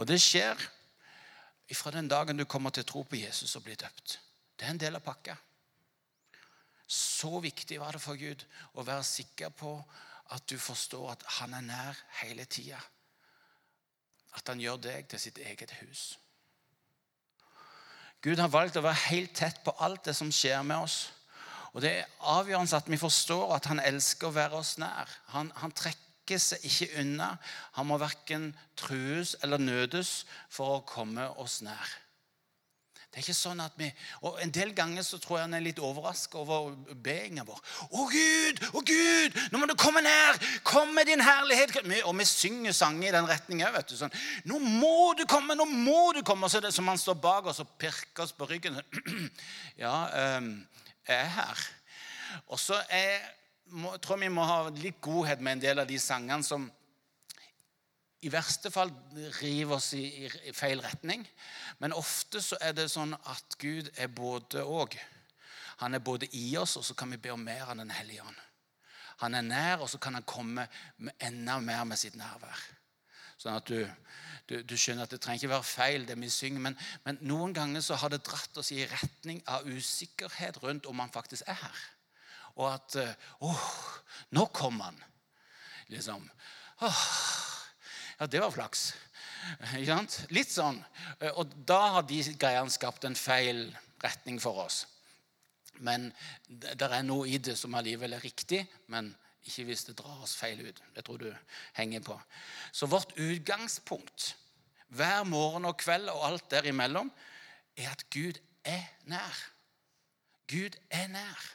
Og 0.00 0.08
det 0.08 0.16
skjer 0.22 0.56
fra 1.76 1.92
den 1.94 2.08
dagen 2.08 2.38
du 2.40 2.46
kommer 2.48 2.72
til 2.74 2.86
å 2.86 2.88
tro 2.88 3.02
på 3.06 3.20
Jesus 3.20 3.52
og 3.58 3.66
blir 3.66 3.78
døpt. 3.78 4.16
Det 4.56 4.66
er 4.66 4.72
en 4.72 4.80
del 4.80 4.96
av 4.96 5.04
pakka. 5.04 5.36
Så 6.90 7.36
viktig 7.44 7.78
var 7.78 7.94
det 7.94 8.02
for 8.02 8.18
Gud 8.18 8.42
å 8.80 8.82
være 8.86 9.04
sikker 9.06 9.52
på 9.54 9.74
at 10.34 10.46
du 10.50 10.56
forstår 10.58 11.12
at 11.12 11.22
han 11.36 11.54
er 11.58 11.66
nær 11.68 12.00
hele 12.22 12.48
tida. 12.50 12.80
At 14.34 14.48
han 14.48 14.62
gjør 14.62 14.80
deg 14.88 15.06
til 15.10 15.22
sitt 15.22 15.38
eget 15.38 15.76
hus. 15.82 16.16
Gud 18.24 18.40
har 18.40 18.50
valgt 18.52 18.76
å 18.76 18.84
være 18.84 19.06
helt 19.12 19.36
tett 19.36 19.62
på 19.64 19.74
alt 19.84 20.04
det 20.08 20.16
som 20.16 20.32
skjer 20.32 20.62
med 20.66 20.88
oss. 20.88 20.98
Og 21.72 21.82
Det 21.84 21.90
er 22.00 22.10
avgjørende 22.26 22.76
at 22.76 22.90
vi 22.90 22.98
forstår 22.98 23.54
at 23.54 23.68
han 23.70 23.80
elsker 23.80 24.28
å 24.28 24.34
være 24.34 24.58
oss 24.58 24.76
nær. 24.82 25.10
Han, 25.36 25.52
han 25.62 25.72
trekker 25.72 26.09
trekker 26.30 26.38
seg 26.38 26.62
ikke 26.64 27.00
unna. 27.02 27.34
Han 27.74 27.88
må 27.90 27.98
verken 27.98 28.52
trues 28.78 29.36
eller 29.42 29.58
nødes 29.58 30.26
for 30.50 30.78
å 30.78 30.86
komme 30.86 31.26
oss 31.40 31.60
nær. 31.62 31.98
Det 33.10 33.18
er 33.18 33.24
ikke 33.24 33.34
sånn 33.34 33.58
at 33.58 33.72
vi, 33.74 33.88
og 34.22 34.38
En 34.38 34.52
del 34.54 34.70
ganger 34.70 35.02
så 35.02 35.18
tror 35.18 35.40
jeg 35.40 35.46
han 35.48 35.54
er 35.54 35.64
litt 35.64 35.80
overraska 35.82 36.38
over 36.38 36.76
beinga 36.94 37.42
vår. 37.42 37.58
'Å, 37.90 38.04
Gud! 38.06 38.60
Å, 38.70 38.82
Gud! 38.86 39.38
Nå 39.50 39.58
må 39.58 39.66
du 39.66 39.74
komme 39.74 39.98
nær! 39.98 40.38
Kom 40.62 40.94
med 40.94 41.10
din 41.10 41.18
herlighet!' 41.18 41.74
Og 42.04 42.14
vi 42.14 42.24
synger 42.24 42.70
sanger 42.70 43.08
i 43.08 43.16
den 43.16 43.26
retninga 43.26 43.72
òg. 43.74 43.90
Sånn, 43.90 44.14
'Nå 44.46 44.60
må 44.62 45.14
du 45.18 45.26
komme! 45.26 45.58
Nå 45.58 45.66
må 45.66 46.12
du 46.14 46.22
komme!' 46.22 46.46
Og 46.46 46.54
så 46.54 46.62
er 46.62 46.68
det 46.68 46.74
som 46.74 46.86
han 46.86 46.98
står 46.98 47.18
bak 47.18 47.50
oss 47.50 47.58
og 47.58 47.74
pirker 47.82 48.22
oss 48.22 48.32
på 48.32 48.46
ryggen. 48.46 48.78
'Ja, 49.80 50.06
ehm, 50.14 50.68
jeg 51.02 51.18
er 51.18 51.34
her.' 51.34 51.66
Og 52.46 52.62
så 52.62 52.78
er 52.86 53.39
må, 53.70 53.94
tror 54.02 54.20
vi 54.20 54.28
må 54.32 54.44
ha 54.46 54.68
litt 54.74 55.00
godhet 55.02 55.40
med 55.42 55.58
en 55.58 55.64
del 55.64 55.82
av 55.82 55.88
de 55.88 55.98
sangene 56.00 56.46
som 56.46 56.68
i 58.20 58.28
verste 58.28 58.68
fall 58.72 58.90
river 59.38 59.78
oss 59.78 59.94
i, 59.96 60.04
i, 60.26 60.52
feil 60.52 60.82
retning. 60.84 61.24
Men 61.80 61.96
ofte 61.96 62.42
så 62.44 62.58
er 62.60 62.74
det 62.76 62.90
sånn 62.92 63.14
at 63.16 63.56
Gud 63.60 63.88
er 63.96 64.12
både 64.12 64.64
og. 64.64 64.96
Han 65.80 65.96
er 65.96 66.04
både 66.04 66.28
i 66.36 66.50
oss, 66.60 66.76
og 66.76 66.84
så 66.84 66.96
kan 66.96 67.12
vi 67.12 67.20
be 67.22 67.32
om 67.32 67.40
mer 67.40 67.70
av 67.70 67.78
Den 67.80 67.92
hellige 67.94 68.26
ånd. 68.26 68.42
Han 69.24 69.36
er 69.36 69.44
nær, 69.44 69.80
og 69.84 69.88
så 69.92 69.98
kan 70.00 70.16
han 70.16 70.28
komme 70.28 70.66
enda 71.20 71.58
mer 71.60 71.84
med 71.88 72.00
sitt 72.00 72.16
nærvær. 72.16 72.60
Sånn 73.40 73.56
at 73.56 73.68
du, 73.68 73.86
du, 74.48 74.58
du, 74.68 74.76
skjønner 74.76 75.08
at 75.08 75.12
det 75.14 75.20
trenger 75.24 75.40
ikke 75.40 75.54
være 75.54 75.68
feil, 75.68 76.04
det 76.08 76.16
vi 76.20 76.28
synger. 76.32 76.60
Men, 76.68 76.76
men 77.06 77.20
noen 77.24 77.56
ganger 77.56 77.84
så 77.84 77.96
har 78.00 78.12
det 78.12 78.20
dratt 78.28 78.60
oss 78.60 78.72
i 78.76 78.84
retning 78.88 79.40
av 79.48 79.64
usikkerhet 79.68 80.60
rundt 80.64 80.88
om 80.88 81.00
han 81.00 81.12
faktisk 81.12 81.48
er 81.48 81.56
her 81.62 81.80
og 82.60 82.68
at 82.70 82.98
Åh, 83.00 83.48
Å, 83.48 83.54
nå 84.36 84.46
kom 84.54 84.80
han! 84.84 84.98
Liksom. 85.90 86.22
Åh, 86.86 87.04
ja, 88.20 88.26
det 88.30 88.42
var 88.44 88.52
flaks. 88.54 88.92
Ikke 89.72 89.88
sant? 89.88 90.16
Litt 90.34 90.52
sånn. 90.52 90.78
Eh, 91.18 91.32
og 91.32 91.50
da 91.66 91.80
har 91.96 92.06
de 92.06 92.20
greiene 92.38 92.70
skapt 92.70 93.06
en 93.08 93.18
feil 93.18 93.64
retning 94.04 94.38
for 94.42 94.62
oss. 94.66 94.84
Men 95.80 96.10
det 96.46 96.86
er 96.86 97.02
noe 97.06 97.26
i 97.28 97.40
det 97.40 97.56
som 97.58 97.74
allikevel 97.74 98.14
er 98.18 98.24
riktig, 98.24 98.62
men 98.92 99.08
ikke 99.48 99.64
hvis 99.70 99.86
det 99.88 99.96
drar 99.98 100.20
oss 100.22 100.36
feil 100.36 100.60
ut. 100.66 100.82
Det 100.94 101.04
tror 101.06 101.22
du 101.22 101.30
henger 101.78 102.04
på. 102.04 102.16
Så 102.72 102.88
vårt 102.90 103.16
utgangspunkt 103.16 104.34
hver 104.92 105.24
morgen 105.24 105.68
og 105.70 105.78
kveld 105.80 106.10
og 106.12 106.26
alt 106.26 106.50
derimellom 106.52 107.10
er 107.78 107.88
at 107.94 108.04
Gud 108.12 108.38
er 108.68 108.84
nær. 109.08 109.40
Gud 110.50 110.76
er 110.90 111.08
nær. 111.08 111.48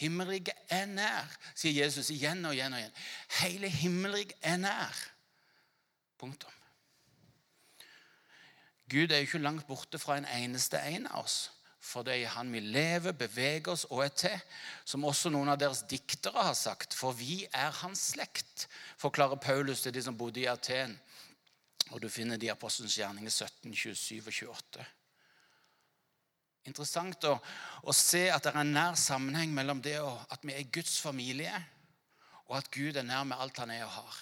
Himmelriket 0.00 0.56
er 0.72 0.86
nær, 0.88 1.28
sier 1.54 1.84
Jesus 1.84 2.10
igjen 2.14 2.44
og 2.48 2.56
igjen 2.56 2.72
og 2.72 2.80
igjen. 2.80 3.00
Hele 3.42 3.68
himmelriket 3.68 4.38
er 4.40 4.60
nær. 4.62 5.00
Punktum. 6.20 6.52
Gud 8.92 9.10
er 9.10 9.22
jo 9.22 9.28
ikke 9.28 9.42
langt 9.42 9.66
borte 9.66 9.98
fra 10.00 10.18
en 10.18 10.28
eneste 10.28 10.80
en 10.92 11.06
av 11.10 11.24
oss. 11.24 11.50
For 11.82 12.06
det 12.06 12.12
er 12.14 12.20
i 12.22 12.30
Han 12.30 12.52
vi 12.54 12.60
lever, 12.60 13.12
beveger 13.12 13.72
oss 13.72 13.84
og 13.90 14.04
er 14.04 14.12
til. 14.14 14.42
Som 14.84 15.04
også 15.04 15.32
noen 15.34 15.50
av 15.50 15.58
deres 15.58 15.82
diktere 15.90 16.44
har 16.46 16.54
sagt. 16.54 16.94
For 16.94 17.16
vi 17.16 17.42
er 17.50 17.74
hans 17.82 18.12
slekt, 18.14 18.68
forklarer 19.02 19.40
Paulus 19.42 19.82
til 19.82 19.94
de 19.94 20.02
som 20.02 20.16
bodde 20.16 20.44
i 20.44 20.48
Aten. 20.50 20.94
Og 21.90 22.00
du 22.02 22.08
finner 22.08 22.38
de 22.38 22.46
i 22.46 22.54
Apostelens 22.54 22.96
gjerninger 22.96 23.30
17, 23.30 23.74
27 23.74 24.20
og 24.22 24.32
28 24.54 24.90
interessant 26.68 27.24
å, 27.26 27.36
å, 27.82 27.94
se 27.96 28.26
at 28.30 28.44
det 28.44 28.52
er 28.52 28.60
en 28.62 28.74
nær 28.74 28.98
sammenheng 28.98 29.54
mellom 29.54 29.82
det 29.82 29.98
å, 30.02 30.12
at 30.30 30.44
vi 30.46 30.54
er 30.54 30.68
Guds 30.74 30.98
familie, 31.02 31.52
og 32.48 32.58
at 32.58 32.70
Gud 32.74 32.98
er 32.98 33.06
nær 33.06 33.24
med 33.26 33.40
alt 33.40 33.58
han 33.62 33.72
er 33.74 33.86
og 33.86 33.96
har. 33.96 34.20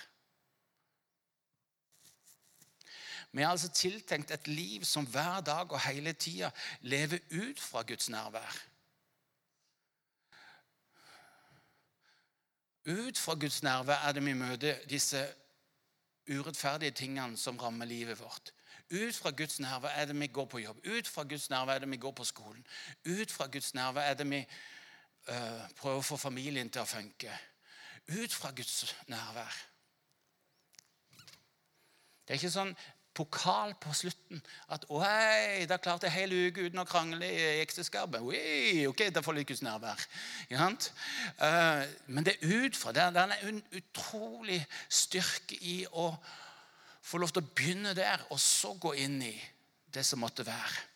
Vi 3.30 3.42
er 3.42 3.52
altså 3.52 3.70
tiltenkt 3.74 4.32
et 4.34 4.48
liv 4.50 4.82
som 4.86 5.06
hver 5.06 5.44
dag 5.46 5.70
og 5.70 5.82
hele 5.84 6.12
tida 6.18 6.50
lever 6.82 7.22
ut 7.30 7.60
fra 7.62 7.84
Guds 7.86 8.08
nærvær. 8.10 8.56
Ut 12.90 13.18
fra 13.18 13.36
Guds 13.38 13.62
nærvær 13.62 14.08
er 14.08 14.16
det 14.16 14.24
vi 14.24 14.34
møter 14.34 14.82
disse 14.90 15.20
urettferdige 16.30 16.96
tingene 17.04 17.38
som 17.38 17.58
rammer 17.58 17.86
livet 17.86 18.18
vårt. 18.18 18.50
Ut 18.90 19.16
fra 19.16 19.30
Guds 19.30 19.60
nerve 19.60 19.88
er 19.88 20.04
det 20.04 20.20
vi 20.20 20.26
går 20.26 20.44
på 20.50 20.58
jobb. 20.58 20.80
Ut 20.84 21.08
fra 21.08 21.22
Guds 21.22 21.50
nerve 21.50 21.72
er 21.72 21.78
det 21.78 21.90
vi 21.90 21.96
går 21.96 22.12
på 22.12 22.24
skolen. 22.24 22.66
Ut 23.04 23.32
fra 23.32 23.46
Guds 23.46 23.74
nerve 23.74 24.02
er 24.02 24.14
det 24.14 24.30
vi 24.30 24.40
uh, 25.28 25.64
prøver 25.76 25.98
å 25.98 26.06
få 26.06 26.16
familien 26.16 26.70
til 26.70 26.82
å 26.82 26.88
funke. 26.90 27.34
Ut 28.10 28.34
fra 28.34 28.50
Guds 28.50 28.96
nærvær 29.06 29.66
Det 32.26 32.34
er 32.36 32.38
ikke 32.38 32.50
sånn 32.50 32.74
pokal 33.14 33.72
på 33.82 33.92
slutten. 33.94 34.42
At 34.70 34.84
'Oi, 34.88 35.66
da 35.66 35.76
klarte 35.76 36.06
jeg 36.06 36.14
hele 36.14 36.46
uka 36.48 36.62
uten 36.62 36.78
å 36.78 36.84
krangle 36.86 37.26
i 37.26 37.60
ekteskapet. 37.62 38.22
Oi, 38.22 38.86
ok, 38.86 39.08
da 39.14 39.22
får 39.22 39.42
Guds 39.42 39.62
nærvær. 39.66 40.06
Uh, 40.50 41.82
men 42.06 42.24
det 42.24 42.36
er 42.36 42.66
ut 42.66 42.76
fra 42.76 42.92
det. 42.92 43.08
Det 43.14 43.22
er 43.22 43.48
en 43.48 43.62
utrolig 43.72 44.66
styrke 44.88 45.58
i 45.60 45.86
å 45.90 46.14
få 47.10 47.18
lov 47.18 47.32
til 47.34 47.42
å 47.42 47.50
begynne 47.56 47.94
der, 47.96 48.22
og 48.30 48.38
så 48.40 48.74
gå 48.78 48.94
inn 49.02 49.18
i 49.26 49.34
det 49.90 50.04
som 50.06 50.22
måtte 50.22 50.46
være. 50.46 50.86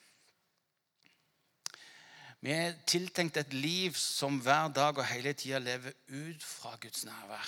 Vi 2.44 2.52
er 2.52 2.75
tiltenkt 2.87 3.38
et 3.40 3.54
liv 3.56 3.97
som 3.97 4.37
hver 4.44 4.68
dag 4.76 4.99
og 5.00 5.09
hele 5.09 5.33
tida 5.33 5.59
lever 5.64 5.94
ut 6.12 6.42
fra 6.44 6.75
Guds 6.80 7.06
nærvær. 7.09 7.47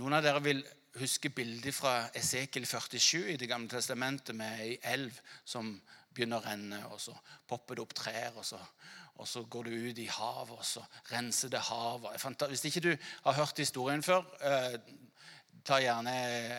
Noen 0.00 0.16
av 0.18 0.24
dere 0.26 0.42
vil 0.42 0.64
huske 0.98 1.30
bildet 1.30 1.76
fra 1.76 2.08
Esekiel 2.18 2.66
47 2.66 3.28
i 3.34 3.36
Det 3.38 3.46
gamle 3.48 3.70
testamentet 3.70 4.34
med 4.34 4.64
ei 4.64 4.72
elv 4.90 5.14
som 5.46 5.70
begynner 6.10 6.42
å 6.42 6.48
renne, 6.48 6.80
og 6.90 6.98
så 6.98 7.14
popper 7.46 7.78
det 7.78 7.84
opp 7.84 7.94
trær, 7.94 8.40
og 8.40 8.46
så, 8.48 8.58
og 9.22 9.28
så 9.30 9.44
går 9.46 9.68
du 9.68 9.86
ut 9.86 10.02
i 10.02 10.08
havet, 10.10 10.56
og 10.56 10.66
så 10.66 10.82
renser 11.12 11.54
det 11.54 11.62
havet. 11.68 12.26
Hvis 12.50 12.66
ikke 12.72 12.86
du 12.88 12.92
har 12.96 13.38
hørt 13.38 13.62
historien 13.62 14.02
før, 14.02 14.26
eh, 15.68 15.74
ta 15.74 15.80
gjerne 15.82 16.14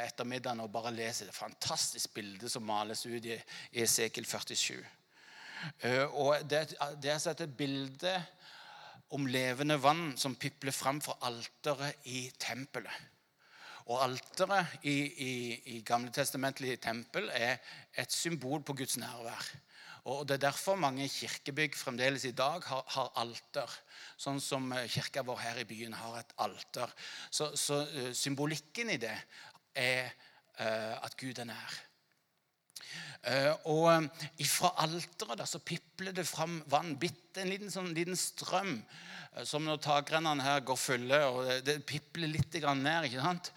ettermiddagen 0.06 0.62
og 0.62 0.72
bare 0.72 0.94
leser 0.94 1.30
et 1.30 1.36
fantastisk 1.36 2.14
bilde 2.14 2.50
som 2.50 2.66
males 2.66 3.06
ut 3.06 3.26
i 3.26 3.38
Esekiel 3.74 4.26
47. 4.26 4.78
Eh, 5.82 6.06
og 6.06 6.46
det, 6.50 6.76
det 7.02 7.12
er 7.12 7.30
et 7.34 7.58
bilde 7.58 8.14
om 9.10 9.26
levende 9.26 9.80
vann 9.82 10.14
som 10.18 10.36
pipler 10.36 10.72
fram 10.72 11.02
fra 11.02 11.18
alteret 11.26 12.06
i 12.06 12.30
tempelet. 12.38 12.94
Og 13.90 14.04
alteret 14.04 14.86
i, 14.86 14.98
i, 15.26 15.34
i 15.74 15.82
gamletestamentlig 15.82 16.78
tempel 16.80 17.32
er 17.34 17.58
et 17.98 18.12
symbol 18.14 18.62
på 18.62 18.76
Guds 18.78 18.98
nærvær. 19.02 19.50
Og 20.10 20.28
Det 20.28 20.38
er 20.38 20.48
derfor 20.50 20.80
mange 20.80 21.08
kirkebygg 21.10 21.76
fremdeles 21.78 22.26
i 22.26 22.34
dag 22.36 22.64
har, 22.66 22.86
har 22.96 23.12
alter. 23.22 23.76
Sånn 24.18 24.42
som 24.42 24.72
eh, 24.74 24.88
kirka 24.90 25.24
vår 25.28 25.44
her 25.44 25.60
i 25.62 25.68
byen 25.70 25.94
har 25.94 26.18
et 26.22 26.34
alter. 26.42 26.90
Så, 27.30 27.52
så 27.60 27.84
uh, 27.86 28.10
symbolikken 28.18 28.90
i 28.96 28.98
det 29.02 29.14
er 29.78 30.10
uh, 30.58 30.98
at 31.06 31.18
Gud 31.20 31.40
er 31.40 31.52
nær. 31.52 31.78
Uh, 33.20 33.54
og 33.68 34.08
ifra 34.40 34.72
alteret 34.80 35.44
så 35.50 35.60
pipler 35.60 36.16
det 36.16 36.26
fram 36.28 36.62
vann. 36.72 36.96
Bitte 37.00 37.44
en 37.44 37.52
liten, 37.52 37.72
sånn, 37.72 37.94
liten 37.94 38.18
strøm. 38.18 38.78
Uh, 39.36 39.44
som 39.46 39.68
når 39.68 39.82
takrennene 39.84 40.46
her 40.46 40.64
går 40.66 40.80
fulle, 40.80 41.22
og 41.28 41.44
det, 41.50 41.60
det 41.68 41.78
pipler 41.88 42.32
litt 42.32 42.56
ned. 42.56 43.10
ikke 43.10 43.22
sant? 43.24 43.52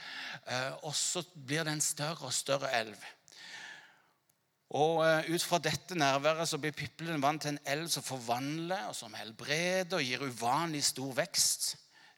Uh, 0.44 0.88
og 0.90 0.94
så 0.98 1.24
blir 1.34 1.64
det 1.64 1.76
en 1.76 1.84
større 1.84 2.28
og 2.28 2.36
større 2.36 2.72
elv. 2.82 3.08
Og 4.72 5.02
Ut 5.28 5.44
fra 5.44 5.58
dette 5.60 5.94
nærværet 5.98 6.48
så 6.48 6.58
blir 6.58 6.72
piplen 6.72 7.20
vann 7.22 7.38
til 7.42 7.52
en 7.52 7.62
elv 7.68 7.90
som 7.92 8.04
forvandler, 8.06 8.88
og 8.88 8.96
som 8.96 9.14
helbreder 9.14 9.98
og 9.98 10.06
gir 10.06 10.24
uvanlig 10.24 10.84
stor 10.84 11.12
vekst. 11.18 11.74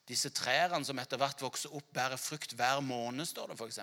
Disse 0.07 0.29
trærne 0.29 0.85
som 0.85 0.99
etter 1.01 1.19
hvert 1.19 1.41
vokser 1.41 1.73
opp, 1.75 1.87
bærer 1.93 2.21
frukt 2.21 2.53
hver 2.55 2.79
måned, 2.85 3.25
står 3.27 3.51
det 3.51 3.59
f.eks. 3.59 3.79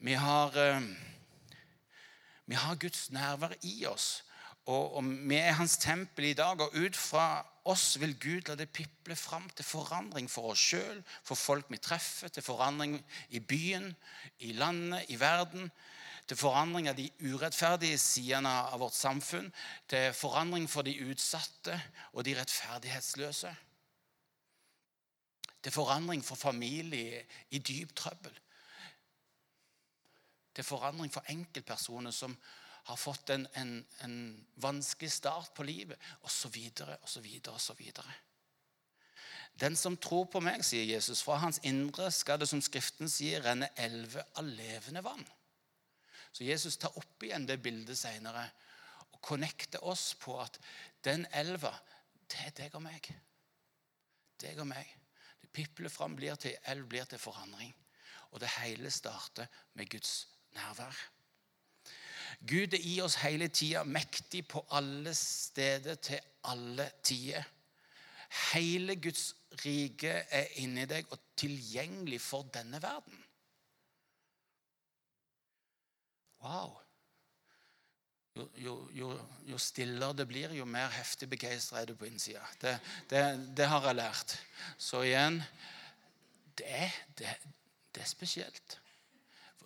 Vi 0.00 0.14
har 0.14 0.54
vi 2.50 2.56
har 2.58 2.74
Guds 2.82 3.12
nærvær 3.14 3.52
i 3.62 3.84
oss. 3.86 4.24
Og, 4.66 4.96
og 4.96 5.04
Vi 5.04 5.36
er 5.38 5.54
hans 5.54 5.76
tempel 5.78 6.24
i 6.24 6.34
dag, 6.34 6.60
og 6.60 6.74
ut 6.74 6.96
fra 6.96 7.44
oss 7.64 7.94
vil 8.00 8.16
Gud 8.18 8.48
la 8.48 8.56
det 8.58 8.72
piple 8.74 9.14
fram 9.16 9.46
til 9.54 9.64
forandring 9.64 10.26
for 10.30 10.50
oss 10.50 10.64
sjøl, 10.72 10.98
for 11.22 11.38
folk 11.38 11.70
vi 11.70 11.78
treffer, 11.78 12.28
til 12.28 12.42
forandring 12.42 12.96
i 13.30 13.38
byen, 13.38 13.94
i 14.40 14.50
landet, 14.52 15.06
i 15.14 15.20
verden. 15.20 15.70
Til 16.26 16.36
forandring 16.36 16.88
av 16.88 16.98
de 16.98 17.08
urettferdige 17.24 17.98
sidene 17.98 18.52
av 18.70 18.80
vårt 18.82 18.94
samfunn. 18.94 19.48
Til 19.88 20.12
forandring 20.14 20.68
for 20.70 20.86
de 20.86 20.94
utsatte 21.10 21.80
og 22.12 22.24
de 22.24 22.36
rettferdighetsløse. 22.38 23.54
Til 25.60 25.72
forandring 25.72 26.22
for 26.24 26.40
familier 26.40 27.26
i 27.50 27.58
dyp 27.58 27.96
trøbbel 27.96 28.38
til 30.60 30.66
forandring 30.66 31.12
for 31.12 31.24
enkeltpersoner 31.32 32.12
som 32.14 32.34
har 32.90 32.98
fått 32.98 33.30
en, 33.30 33.46
en, 33.56 33.72
en 34.04 34.16
vanskelig 34.60 35.12
start 35.12 35.54
på 35.54 35.64
livet, 35.64 35.96
osv., 36.26 36.56
osv., 37.04 37.26
osv. 37.52 37.82
Den 39.60 39.76
som 39.76 39.96
tror 40.00 40.26
på 40.32 40.40
meg, 40.44 40.64
sier 40.64 40.88
Jesus, 40.88 41.22
fra 41.24 41.38
hans 41.42 41.60
indre 41.68 42.08
skal 42.14 42.40
det, 42.40 42.48
som 42.48 42.62
Skriften 42.64 43.10
sier, 43.12 43.44
renne 43.44 43.68
elver 43.76 44.24
av 44.40 44.48
levende 44.48 45.04
vann. 45.04 45.26
Så 46.32 46.44
Jesus 46.46 46.78
tar 46.78 46.96
opp 46.98 47.24
igjen 47.26 47.46
det 47.48 47.60
bildet 47.62 47.98
senere 47.98 48.46
og 49.10 49.20
connecter 49.24 49.82
oss 49.84 50.12
på 50.20 50.36
at 50.40 50.58
den 51.04 51.26
elva, 51.36 51.72
det 52.30 52.46
er 52.46 52.56
deg 52.62 52.74
og 52.78 52.84
meg. 52.84 53.10
Deg 54.40 54.60
og 54.62 54.68
meg. 54.70 54.96
Det 55.40 55.50
pipler 55.52 55.92
fram, 55.92 56.14
blir 56.16 56.38
til 56.40 56.56
elv, 56.70 56.86
blir 56.88 57.08
til 57.10 57.20
forandring. 57.20 57.72
Og 58.30 58.40
det 58.40 58.52
hele 58.60 58.90
starter 58.94 59.48
med 59.74 59.90
Guds 59.90 60.28
nærvær. 60.54 60.94
Gud 62.46 62.74
er 62.74 62.84
i 62.86 63.00
oss 63.02 63.18
hele 63.20 63.48
tida, 63.48 63.82
mektig 63.84 64.46
på 64.48 64.62
alle 64.70 65.14
steder 65.14 65.98
til 66.00 66.20
alle 66.48 66.86
tider. 67.02 67.42
Hele 68.52 68.96
Guds 69.02 69.34
rike 69.64 70.12
er 70.30 70.54
inni 70.62 70.86
deg 70.88 71.10
og 71.10 71.18
tilgjengelig 71.36 72.20
for 72.22 72.46
denne 72.54 72.78
verden. 72.82 73.18
Wow. 76.40 76.78
Jo, 78.36 78.46
jo, 78.56 78.74
jo, 78.94 79.08
jo 79.50 79.58
stillere 79.58 80.14
det 80.20 80.26
blir, 80.30 80.52
jo 80.54 80.64
mer 80.64 80.92
heftig 80.94 81.28
begeistra 81.32 81.80
er 81.80 81.90
du 81.90 81.96
på 81.98 82.06
innsida. 82.06 82.42
Det, 82.62 82.76
det, 83.10 83.24
det, 83.58 83.66
har 83.68 83.88
jeg 83.88 83.98
lært. 83.98 84.36
Så 84.78 85.02
igjen 85.04 85.40
det, 86.60 86.86
det, 87.18 87.34
det 87.90 88.04
er 88.04 88.08
spesielt. 88.08 88.78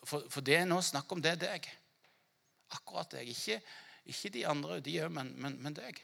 For, 0.03 0.25
for, 0.31 0.41
det 0.45 0.57
er 0.59 0.67
nå 0.69 0.81
snakk 0.85 1.13
om 1.13 1.23
det 1.23 1.35
er 1.35 1.43
deg. 1.45 1.69
Akkurat 2.75 3.13
deg. 3.15 3.31
Ikke, 3.31 3.61
ikke 4.11 4.33
de 4.33 4.47
andre, 4.49 4.81
de 4.85 4.97
òg, 5.05 5.13
men, 5.13 5.35
men, 5.41 5.61
men, 5.63 5.77
deg. 5.77 6.01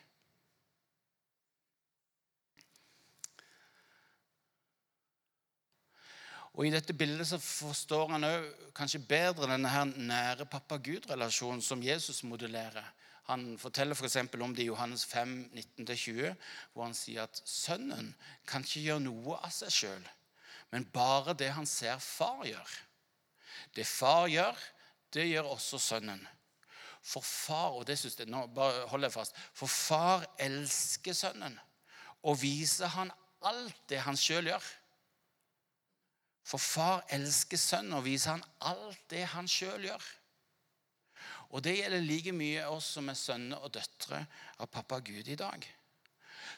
Og 6.59 6.67
I 6.67 6.73
dette 6.75 6.95
bildet 6.97 7.29
så 7.31 7.39
forstår 7.39 8.09
han 8.17 8.27
også 8.27 8.71
kanskje 8.77 9.03
bedre 9.07 9.49
denne 9.53 9.71
her 9.71 9.87
nære 9.91 10.49
pappa-Gud-relasjonen 10.51 11.63
som 11.63 11.83
Jesus 11.83 12.25
modellerer. 12.27 12.87
Han 13.31 13.55
forteller 13.59 13.95
f.eks. 13.95 14.17
For 14.33 14.43
om 14.43 14.55
det 14.57 14.65
i 14.65 14.71
Johannes 14.71 15.05
5, 15.07 15.37
19-20, 15.79 16.35
hvor 16.73 16.89
han 16.89 16.97
sier 16.99 17.29
at 17.29 17.43
sønnen 17.47 18.11
kan 18.51 18.67
ikke 18.67 18.83
gjøre 18.89 19.05
noe 19.05 19.39
av 19.39 19.55
seg 19.55 19.75
sjøl, 19.77 20.11
men 20.75 20.89
bare 20.91 21.37
det 21.39 21.53
han 21.55 21.67
ser 21.67 22.03
far 22.03 22.43
gjør. 22.49 22.77
Det 23.77 23.87
far 23.87 24.27
gjør, 24.31 24.59
det 25.15 25.29
gjør 25.31 25.55
også 25.55 25.79
sønnen. 25.79 26.23
For 27.01 27.25
far 27.25 27.79
og 27.79 27.87
det 27.89 27.97
synes 27.99 28.19
jeg, 28.19 28.29
nå 28.29 28.45
bare 28.55 28.85
holder 28.91 29.09
jeg 29.09 29.15
fast, 29.15 29.39
for 29.55 29.71
far 29.71 30.27
elsker 30.43 31.17
sønnen 31.17 31.57
og 32.27 32.37
viser 32.43 32.91
han 32.93 33.13
alt 33.47 33.77
det 33.89 34.03
han 34.05 34.19
sjøl 34.19 34.51
gjør. 34.51 34.67
For 36.47 36.63
far 36.63 37.05
elsker 37.15 37.61
sønnen 37.61 37.99
og 37.99 38.07
viser 38.07 38.37
han 38.37 38.47
alt 38.71 39.03
det 39.13 39.27
han 39.35 39.49
sjøl 39.49 39.85
gjør. 39.91 40.07
Og 41.51 41.65
det 41.67 41.77
gjelder 41.81 42.07
like 42.07 42.33
mye 42.35 42.65
oss 42.71 42.93
som 42.97 43.11
er 43.11 43.19
sønner 43.19 43.61
og 43.65 43.75
døtre 43.75 44.23
av 44.59 44.71
pappa 44.71 45.01
Gud 45.03 45.29
i 45.29 45.39
dag. 45.39 45.67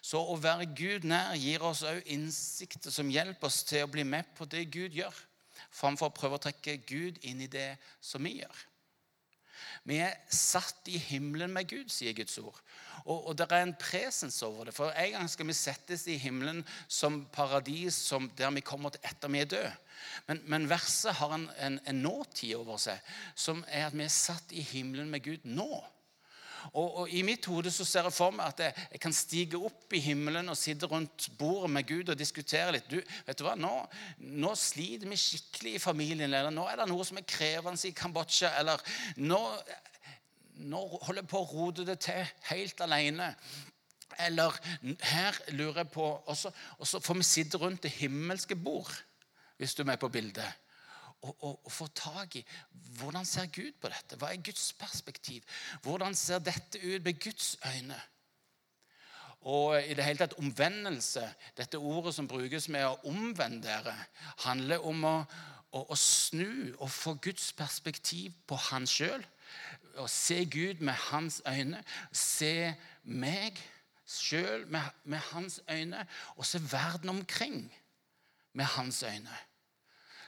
Så 0.03 0.21
å 0.21 0.37
være 0.41 0.69
Gud 0.77 1.07
nær 1.09 1.37
gir 1.39 1.63
oss 1.65 1.85
òg 1.87 2.03
innsikter 2.13 2.93
som 2.93 3.11
hjelper 3.11 3.49
oss 3.49 3.63
til 3.69 3.87
å 3.87 3.91
bli 3.91 4.05
med 4.05 4.29
på 4.37 4.49
det 4.51 4.67
Gud 4.75 4.97
gjør 4.97 5.15
framfor 5.73 6.11
å 6.11 6.15
prøve 6.17 6.39
å 6.39 6.43
trekke 6.43 6.81
Gud 6.89 7.21
inn 7.29 7.43
i 7.45 7.51
det 7.51 7.77
som 8.05 8.25
vi 8.25 8.39
gjør. 8.41 8.63
Vi 9.89 9.99
er 9.99 10.15
satt 10.31 10.87
i 10.87 10.99
himmelen 11.11 11.51
med 11.51 11.67
Gud, 11.71 11.89
sier 11.91 12.15
Guds 12.15 12.37
ord. 12.39 12.59
Og, 13.03 13.27
og 13.27 13.39
det 13.39 13.49
er 13.51 13.65
en 13.65 13.75
presens 13.75 14.39
over 14.47 14.69
det. 14.69 14.75
For 14.77 14.95
en 14.95 15.17
gang 15.17 15.31
skal 15.31 15.49
vi 15.49 15.57
settes 15.59 16.05
i 16.07 16.19
himmelen 16.23 16.63
som 16.87 17.25
paradis 17.35 17.99
som 17.99 18.29
der 18.39 18.53
vi 18.55 18.63
kommer 18.63 18.95
til 18.95 19.03
etter 19.11 19.33
vi 19.33 19.43
er 19.43 19.51
døde. 19.51 19.73
Men, 20.29 20.43
men 20.47 20.69
verset 20.71 21.19
har 21.19 21.35
en, 21.35 21.49
en, 21.59 21.81
en 21.87 22.03
nåtid 22.03 22.55
over 22.59 22.79
seg, 22.83 23.03
som 23.35 23.65
er 23.69 23.89
at 23.89 23.97
vi 23.97 24.07
er 24.07 24.15
satt 24.15 24.55
i 24.55 24.63
himmelen 24.63 25.11
med 25.11 25.25
Gud 25.27 25.47
nå. 25.47 25.83
Og, 26.71 26.87
og, 27.03 27.11
I 27.11 27.23
mitt 27.27 27.47
hode 27.51 27.73
så 27.75 27.85
ser 27.89 28.07
jeg 28.07 28.15
for 28.15 28.35
meg 28.35 28.53
at 28.53 28.63
jeg, 28.65 28.87
jeg, 28.95 29.01
kan 29.03 29.17
stige 29.17 29.61
opp 29.61 29.95
i 29.97 30.03
himmelen 30.03 30.49
og 30.53 30.59
sitte 30.59 30.89
rundt 30.91 31.29
bordet 31.39 31.71
med 31.75 31.89
Gud 31.89 32.13
og 32.13 32.19
diskutere 32.19 32.77
litt. 32.77 32.89
Du, 32.91 33.01
vet 33.27 33.39
du 33.39 33.45
hva, 33.47 33.57
Nå, 33.59 33.73
nå 34.43 34.55
sliter 34.59 35.11
vi 35.11 35.19
skikkelig 35.21 35.77
i 35.77 35.83
familien. 35.83 36.31
Eller 36.31 36.55
nå 36.55 36.67
er 36.71 36.81
det 36.81 36.89
noe 36.91 37.07
som 37.09 37.21
er 37.21 37.29
krevende 37.29 37.89
i 37.89 37.95
Kambodsja. 37.97 38.55
Eller 38.61 38.83
nå, 39.21 39.41
nå 40.63 40.87
holder 40.95 41.23
jeg 41.23 41.31
på 41.33 41.43
å 41.43 41.51
rote 41.53 41.87
det 41.89 41.99
til 42.07 42.25
helt 42.53 42.87
alene. 42.87 43.33
Eller 44.21 44.57
her 45.09 45.39
lurer 45.57 45.83
jeg 45.83 45.93
på 45.95 46.05
Og 46.05 46.37
så 46.37 47.01
får 47.01 47.17
vi 47.17 47.25
sitte 47.25 47.61
rundt 47.61 47.87
det 47.87 47.95
himmelske 47.97 48.57
bord, 48.57 48.93
hvis 49.57 49.75
du 49.75 49.83
er 49.83 49.93
med 49.95 50.03
på 50.03 50.13
bildet. 50.13 50.62
Å, 51.23 51.33
å, 51.33 51.51
å 51.65 51.73
få 51.73 51.87
tak 51.95 52.37
i 52.41 52.45
hvordan 52.99 53.27
ser 53.29 53.51
Gud 53.55 53.77
på 53.81 53.91
dette. 53.93 54.19
Hva 54.21 54.33
er 54.33 54.43
Guds 54.45 54.73
perspektiv? 54.79 55.45
Hvordan 55.85 56.17
ser 56.19 56.43
dette 56.45 56.81
ut 56.83 57.05
med 57.05 57.21
Guds 57.23 57.55
øyne? 57.67 57.99
Og 59.43 59.75
i 59.83 59.95
det 59.99 60.05
hele 60.07 60.21
tatt 60.23 60.39
omvendelse, 60.39 61.25
dette 61.59 61.79
ordet 61.79 62.15
som 62.15 62.29
brukes 62.31 62.69
med 62.71 62.87
å 62.87 62.99
omvende 63.11 63.65
dere, 63.67 63.95
handler 64.45 64.85
om 64.87 65.03
å, 65.09 65.17
å, 65.75 65.83
å 65.83 65.99
snu 65.99 66.71
og 66.77 66.91
få 66.95 67.17
Guds 67.23 67.51
perspektiv 67.59 68.37
på 68.47 68.59
han 68.71 68.87
sjøl. 68.87 69.25
Å 69.99 70.07
se 70.09 70.45
Gud 70.49 70.81
med 70.81 70.95
hans 71.11 71.41
øyne. 71.49 71.83
Se 72.15 72.73
meg 73.03 73.59
sjøl 74.07 74.69
med, 74.71 74.87
med, 75.05 75.21
hans 75.33 75.59
øyne. 75.71 76.07
Og 76.39 76.47
se 76.47 76.63
verden 76.71 77.11
omkring 77.11 77.65
med 78.55 78.71
hans 78.77 79.03
øyne. 79.03 79.43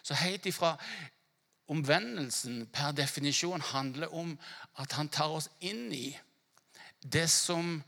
Så 0.05 0.15
helt 0.21 0.47
ifra 0.47 0.75
omvendelsen 1.73 2.67
per 2.69 2.93
definisjon 2.93 3.61
handler 3.61 4.13
om 4.13 4.35
at 4.77 4.93
han 4.93 5.09
tar 5.09 5.33
oss 5.33 5.49
inn 5.65 5.89
i 5.97 6.13
det 7.01 7.27
som 7.33 7.79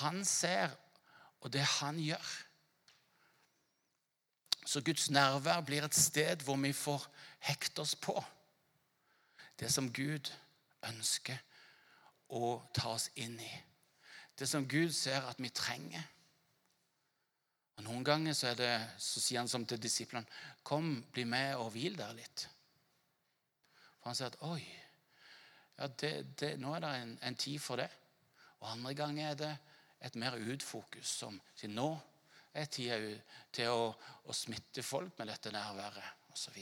han 0.00 0.24
ser, 0.24 0.74
og 1.40 1.52
det 1.52 1.62
han 1.78 1.98
gjør. 2.00 2.30
Så 4.66 4.80
Guds 4.80 5.10
nærvær 5.10 5.60
blir 5.60 5.84
et 5.84 5.94
sted 5.94 6.42
hvor 6.42 6.56
vi 6.56 6.72
får 6.72 7.06
hekte 7.44 7.84
oss 7.84 7.94
på 7.94 8.16
det 9.60 9.70
som 9.72 9.92
Gud 9.92 10.32
ønsker 10.88 11.38
å 12.34 12.56
ta 12.74 12.94
oss 12.96 13.10
inn 13.14 13.36
i. 13.40 13.52
Det 14.38 14.48
som 14.50 14.66
Gud 14.68 14.90
ser 14.92 15.28
at 15.28 15.38
vi 15.38 15.52
trenger. 15.54 16.02
Og 17.74 17.86
Noen 17.88 18.04
ganger 18.06 18.36
så, 18.38 18.52
det, 18.58 18.70
så 19.02 19.20
sier 19.20 19.42
han 19.42 19.50
som 19.50 19.66
til 19.66 19.80
disiplene 19.82 20.28
Kom, 20.62 21.02
bli 21.12 21.26
med 21.28 21.56
og 21.58 21.72
hvil 21.74 21.98
der 21.98 22.14
litt. 22.16 22.46
For 23.98 24.10
han 24.10 24.18
sier 24.18 24.30
at 24.30 24.40
oi, 24.46 24.62
ja, 25.78 25.88
det, 25.88 26.12
det, 26.38 26.54
nå 26.62 26.74
er 26.76 26.84
det 26.84 26.90
en, 27.02 27.14
en, 27.28 27.36
tid 27.40 27.58
for 27.62 27.80
det. 27.82 27.90
Og 28.62 28.70
andre 28.70 28.94
ganger 28.96 29.30
er 29.30 29.38
det 29.40 29.52
et 30.04 30.18
mer 30.20 30.36
utfokus 30.38 31.16
som 31.22 31.38
sier 31.56 31.72
nå 31.72 31.88
er 32.54 32.68
tida 32.70 32.98
til 33.54 33.72
å, 33.72 33.88
å 34.30 34.36
smitte 34.36 34.84
folk 34.86 35.18
med 35.18 35.32
dette 35.32 35.50
nærværet 35.52 36.30
osv. 36.34 36.60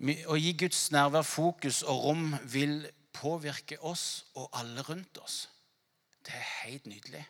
Å 0.00 0.36
gi 0.38 0.52
Guds 0.56 0.84
nærvær 0.94 1.26
fokus 1.26 1.82
og 1.82 2.04
rom 2.06 2.30
vil 2.48 2.86
påvirke 3.12 3.80
oss 3.84 4.30
og 4.38 4.48
alle 4.56 4.84
rundt 4.86 5.18
oss. 5.20 5.42
Det 6.24 6.36
er 6.36 6.48
helt 6.62 6.86
nydelig. 6.88 7.24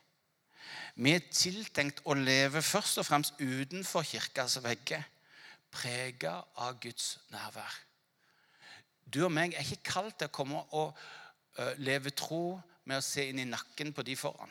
Vi 0.94 1.14
er 1.16 1.30
tiltenkt 1.32 2.02
å 2.04 2.16
leve 2.18 2.62
først 2.62 3.00
og 3.00 3.06
fremst 3.08 3.38
utenfor 3.40 4.04
kirkas 4.06 4.58
vegger, 4.64 5.04
prega 5.70 6.40
av 6.58 6.80
Guds 6.82 7.16
nærvær. 7.30 7.76
Du 9.10 9.24
og 9.26 9.32
meg 9.34 9.54
er 9.54 9.66
ikke 9.66 9.92
kalt 9.92 10.18
til 10.18 10.30
å 10.30 10.34
komme 10.34 10.62
og 10.76 10.98
leve 11.82 12.12
tro 12.14 12.60
med 12.88 13.00
å 13.00 13.04
se 13.04 13.26
inn 13.30 13.42
i 13.42 13.48
nakken 13.48 13.94
på 13.94 14.04
de 14.06 14.16
foran. 14.18 14.50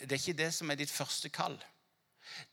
Det 0.00 0.14
er 0.14 0.20
ikke 0.20 0.38
det 0.38 0.50
som 0.54 0.70
er 0.70 0.78
ditt 0.80 0.92
første 0.92 1.30
kall. 1.34 1.58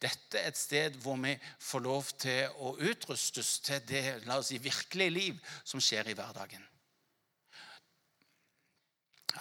Dette 0.02 0.40
er 0.40 0.50
et 0.50 0.58
sted 0.58 0.96
hvor 1.04 1.20
vi 1.22 1.36
får 1.62 1.84
lov 1.86 2.10
til 2.20 2.62
å 2.66 2.74
utrustes 2.90 3.58
til 3.66 3.84
det 3.88 4.04
la 4.26 4.40
oss 4.42 4.50
si, 4.52 4.60
virkelige 4.62 5.14
liv 5.14 5.54
som 5.64 5.82
skjer 5.84 6.10
i 6.10 6.18
hverdagen. 6.18 6.64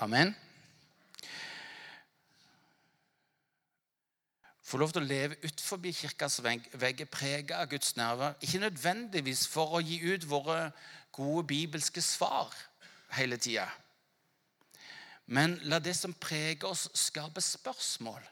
Amen. 0.05 0.35
Få 4.67 4.81
lov 4.83 4.91
til 4.91 5.05
å 5.05 5.07
leve 5.07 5.37
utenfor 5.45 5.79
kirkas 5.95 6.41
vegg, 6.43 7.05
prega 7.07 7.61
av 7.63 7.69
Guds 7.71 7.93
nerver. 7.97 8.35
Ikke 8.43 8.59
nødvendigvis 8.65 9.45
for 9.47 9.79
å 9.79 9.83
gi 9.85 10.01
ut 10.03 10.27
våre 10.27 10.73
gode 11.15 11.47
bibelske 11.47 12.03
svar 12.03 12.51
hele 13.15 13.39
tida. 13.39 13.69
Men 15.27 15.55
la 15.71 15.79
det 15.79 15.95
som 15.95 16.15
preger 16.15 16.67
oss, 16.67 16.89
skape 16.99 17.41
spørsmål 17.43 18.27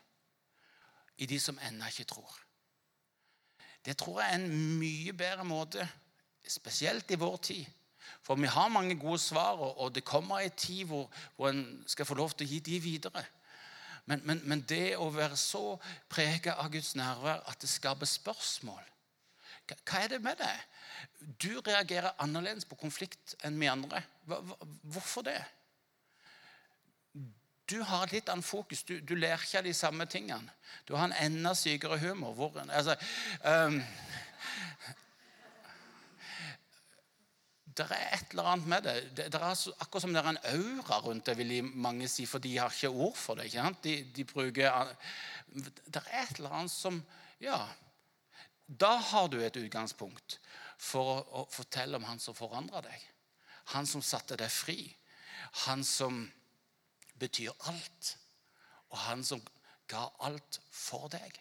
i 1.22 1.26
de 1.30 1.38
som 1.38 1.58
ennå 1.68 1.86
ikke 1.90 2.08
tror. 2.10 2.34
Det 3.84 3.94
tror 4.00 4.20
jeg 4.20 4.32
er 4.32 4.40
en 4.40 4.78
mye 4.80 5.14
bedre 5.14 5.46
måte, 5.46 5.86
spesielt 6.48 7.10
i 7.14 7.20
vår 7.20 7.36
tid. 7.46 7.64
For 8.24 8.34
vi 8.40 8.50
har 8.50 8.72
mange 8.72 8.98
gode 8.98 9.20
svar, 9.22 9.60
og 9.60 9.94
det 9.94 10.04
kommer 10.04 10.42
en 10.42 10.58
tid 10.58 10.84
hvor, 10.90 11.06
hvor 11.36 11.50
en 11.52 11.84
skal 11.86 12.08
få 12.08 12.18
lov 12.18 12.34
til 12.34 12.46
å 12.46 12.50
gi 12.50 12.60
de 12.64 12.80
videre. 12.82 13.24
Men, 14.04 14.20
men, 14.24 14.40
men 14.44 14.64
det 14.68 14.96
å 15.00 15.08
være 15.12 15.36
så 15.40 15.78
preget 16.12 16.52
av 16.52 16.68
Guds 16.72 16.92
nærvær 16.98 17.40
at 17.48 17.60
det 17.62 17.70
skaper 17.72 18.08
spørsmål 18.08 18.82
hva, 19.64 20.00
er 20.02 20.10
det 20.12 20.20
med 20.20 20.36
det? 20.36 20.54
Du 21.40 21.60
reagerer 21.64 22.12
annerledes 22.20 22.66
på 22.68 22.76
konflikt 22.76 23.32
enn 23.44 23.56
vi 23.60 23.70
andre. 23.70 24.02
Hvorfor 24.26 25.24
det? 25.24 25.38
Du 27.70 27.78
har 27.80 28.04
et 28.04 28.12
litt 28.18 28.28
annet 28.28 28.44
fokus. 28.44 28.82
Du, 28.84 28.98
du 29.00 29.14
ler 29.16 29.40
ikke 29.40 29.62
av 29.62 29.64
de 29.64 29.72
samme 29.72 30.04
tingene. 30.10 30.52
Du 30.84 30.92
har 30.98 31.08
en 31.08 31.16
enda 31.16 31.54
sykere 31.56 31.96
humor. 32.02 32.34
Hvor, 32.36 32.58
altså, 32.68 32.98
um, 33.40 33.80
det 37.74 37.87
er 37.90 38.14
et 38.14 38.30
eller 38.30 38.48
annet 38.52 38.66
med 38.70 38.82
det. 38.87 38.94
det, 39.16 39.24
det 39.32 39.40
er 39.40 39.62
akkurat 39.82 40.02
som 40.02 40.12
det 40.14 40.20
er 40.22 40.28
en 40.30 40.44
aura 40.52 40.98
rundt 41.02 41.26
det, 41.26 41.37
vil 41.38 41.64
mange 41.64 42.08
si, 42.08 42.26
for 42.26 42.38
de 42.38 42.56
har 42.58 42.70
ikke 42.70 42.88
ord 42.88 43.16
for 43.18 43.34
det. 43.34 43.48
ikke 43.48 43.64
sant? 43.64 43.84
De, 43.84 43.94
de 44.16 44.24
bruker, 44.24 44.94
Det 45.54 46.02
er 46.02 46.22
et 46.22 46.38
eller 46.38 46.60
annet 46.60 46.70
som 46.70 47.02
Ja. 47.40 47.66
Da 48.66 48.96
har 48.96 49.26
du 49.28 49.42
et 49.42 49.56
utgangspunkt 49.56 50.38
for 50.78 51.26
å, 51.37 51.42
fortelle 51.50 51.98
om 51.98 52.06
han 52.08 52.18
som 52.18 52.34
forandra 52.34 52.80
deg. 52.80 53.02
Han 53.74 53.87
som 53.87 54.02
satte 54.02 54.38
deg 54.40 54.50
fri. 54.50 54.78
Han 55.66 55.84
som 55.84 56.24
betyr 57.20 57.52
alt. 57.68 58.16
Og 58.88 58.98
han 59.04 59.24
som 59.24 59.42
ga 59.90 60.06
alt 60.24 60.60
for 60.70 61.10
deg. 61.12 61.40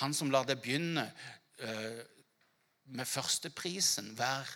Han 0.00 0.14
som 0.14 0.32
lar 0.34 0.48
deg 0.48 0.58
begynne 0.64 1.06
uh, 1.62 2.02
med 2.90 3.06
førsteprisen 3.06 4.10
hver 4.18 4.50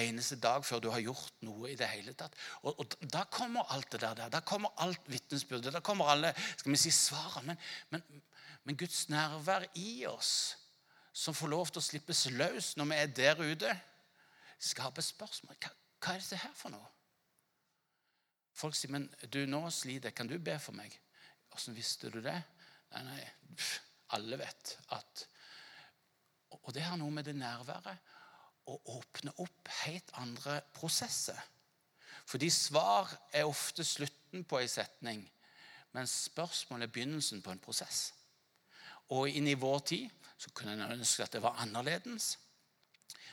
eneste 0.00 0.38
dag 0.40 0.64
før 0.64 0.80
du 0.80 0.88
har 0.92 1.02
gjort 1.04 1.42
noe 1.44 1.70
i 1.72 1.76
det 1.76 1.88
hele 1.90 2.14
tatt. 2.16 2.36
Og, 2.62 2.78
og 2.80 2.96
Da 3.12 3.24
kommer 3.30 3.68
alt 3.74 3.90
det 3.92 4.00
der. 4.00 4.28
Da 4.32 4.40
kommer 4.40 4.72
alt 4.80 5.04
vitnesbyrdet. 5.10 5.74
Da 5.74 5.82
kommer 5.84 6.12
alle 6.12 6.32
skal 6.56 6.72
vi 6.72 6.80
si, 6.80 6.92
svarene. 6.94 7.56
Men, 7.90 8.04
men, 8.08 8.22
men, 8.64 8.78
Guds 8.80 9.08
nærvær 9.12 9.66
i 9.76 10.06
oss, 10.08 10.56
som 11.12 11.36
får 11.36 11.52
lov 11.52 11.70
til 11.70 11.82
å 11.82 11.84
slippes 11.84 12.24
løs 12.32 12.72
når 12.80 12.88
vi 12.88 13.00
er 13.02 13.14
der 13.18 13.44
ute, 13.44 13.76
skaper 14.62 15.04
spørsmål. 15.04 15.58
Hva, 15.60 15.74
hva 16.00 16.16
er 16.16 16.24
dette 16.24 16.40
her 16.40 16.56
for 16.56 16.72
noe? 16.72 16.88
Folk 18.52 18.76
sier, 18.76 18.90
'Men 18.92 19.08
du, 19.32 19.46
nå 19.46 19.64
sliter. 19.70 20.10
Kan 20.10 20.28
du 20.28 20.38
be 20.38 20.58
for 20.58 20.76
meg?' 20.76 20.98
Åssen 21.52 21.74
visste 21.76 22.08
du 22.08 22.20
det? 22.24 22.38
Nei, 22.92 23.02
nei, 23.04 23.24
pff, 23.56 23.80
alle 24.16 24.38
vet 24.40 24.78
at 24.96 25.26
Og 26.52 26.72
det 26.72 26.84
har 26.84 26.96
noe 27.00 27.10
med 27.10 27.24
det 27.24 27.34
nærværet 27.36 28.12
å 28.70 28.78
åpne 28.96 29.34
opp 29.42 29.70
helt 29.82 30.12
andre 30.20 30.60
prosesser. 30.76 31.38
Fordi 32.26 32.50
svar 32.50 33.10
er 33.34 33.48
ofte 33.48 33.84
slutten 33.84 34.44
på 34.44 34.60
en 34.60 34.70
setning, 34.70 35.24
mens 35.92 36.14
spørsmål 36.28 36.82
er 36.84 36.92
begynnelsen 36.92 37.42
på 37.42 37.52
en 37.52 37.62
prosess. 37.62 38.12
Og 39.12 39.28
inn 39.28 39.48
i 39.50 39.58
vår 39.58 39.82
tid 39.92 40.28
så 40.38 40.52
kunne 40.54 40.76
en 40.78 40.94
ønske 40.94 41.26
at 41.26 41.34
det 41.34 41.42
var 41.42 41.58
annerledes. 41.62 42.36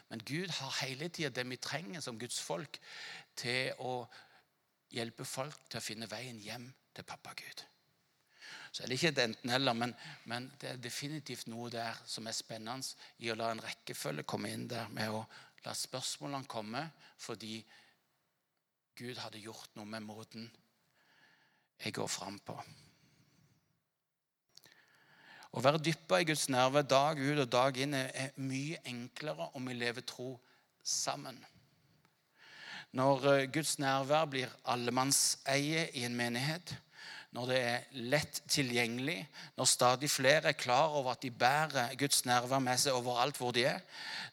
Men 0.09 0.25
Gud 0.25 0.49
har 0.49 0.77
hele 0.81 1.09
tida 1.13 1.29
det 1.29 1.45
vi 1.49 1.61
trenger 1.61 2.01
som 2.01 2.19
Guds 2.19 2.41
folk 2.41 2.79
til 3.37 3.71
å 3.85 4.03
hjelpe 4.91 5.25
folk 5.25 5.69
til 5.69 5.79
å 5.79 5.85
finne 5.85 6.09
veien 6.09 6.41
hjem 6.41 6.65
til 6.97 7.05
pappa 7.07 7.35
Gud. 7.37 7.68
Så 8.71 8.83
er 8.83 8.89
det 8.89 8.99
ikke 8.99 9.11
et 9.13 9.21
enten-eller, 9.23 9.73
men, 9.73 9.93
men, 10.29 10.47
det 10.61 10.69
er 10.69 10.81
definitivt 10.81 11.47
noe 11.49 11.71
der 11.73 11.97
som 12.05 12.27
er 12.29 12.37
spennende 12.37 12.85
i 13.23 13.31
å 13.31 13.37
la 13.37 13.49
en 13.53 13.63
rekkefølge 13.63 14.27
komme 14.29 14.51
inn 14.53 14.67
der 14.69 14.91
med 14.93 15.09
å 15.13 15.23
la 15.65 15.73
spørsmålene 15.75 16.49
komme 16.49 16.83
fordi 17.19 17.57
Gud 18.99 19.17
hadde 19.23 19.41
gjort 19.41 19.75
noe 19.79 19.87
med 19.89 20.05
måten 20.05 20.49
jeg 21.79 21.95
går 21.95 22.07
fram 22.11 22.37
på. 22.43 22.55
Å 25.49 25.61
være 25.63 25.81
dyppa 25.81 26.19
i 26.21 26.27
Guds 26.29 26.45
nerve 26.51 26.83
dag 26.85 27.17
ut 27.17 27.39
og 27.41 27.47
dag 27.49 27.77
inn 27.81 27.95
er 27.97 28.35
mye 28.37 28.81
enklere 28.91 29.49
om 29.57 29.65
vi 29.65 29.77
lever 29.79 30.05
tro 30.05 30.33
sammen. 30.83 31.39
Når 32.97 33.25
eh, 33.31 33.47
Guds 33.53 33.77
nærvær 33.81 34.27
blir 34.29 34.53
allemannseie 34.69 35.87
i 35.93 36.05
en 36.05 36.15
menighet, 36.17 36.73
når 37.35 37.49
det 37.51 37.57
er 37.61 38.03
lett 38.09 38.39
tilgjengelig, 38.49 39.19
når 39.57 39.69
stadig 39.69 40.09
flere 40.09 40.49
er 40.49 40.57
klar 40.57 40.95
over 40.97 41.13
at 41.13 41.21
de 41.21 41.29
bærer 41.31 41.93
Guds 41.99 42.23
nærvær 42.25 42.61
med 42.63 42.81
seg 42.81 42.97
overalt 42.97 43.37
hvor 43.37 43.53
de 43.53 43.67
er, 43.69 43.83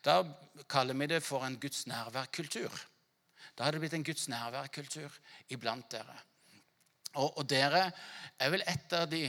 da 0.04 0.22
kaller 0.68 0.96
vi 0.96 1.10
det 1.12 1.22
for 1.24 1.44
en 1.44 1.58
Guds 1.60 1.84
nærværkultur. 1.90 2.72
Da 3.56 3.64
har 3.64 3.72
det 3.72 3.82
blitt 3.84 3.96
en 3.96 4.04
Guds 4.04 4.28
nærværkultur 4.32 5.12
iblant 5.52 5.90
dere. 5.92 6.16
Og, 7.16 7.38
og, 7.38 7.44
dere 7.48 7.90
er 8.38 8.50
vel 8.52 8.64
et 8.68 8.92
av 8.96 9.06
de 9.08 9.22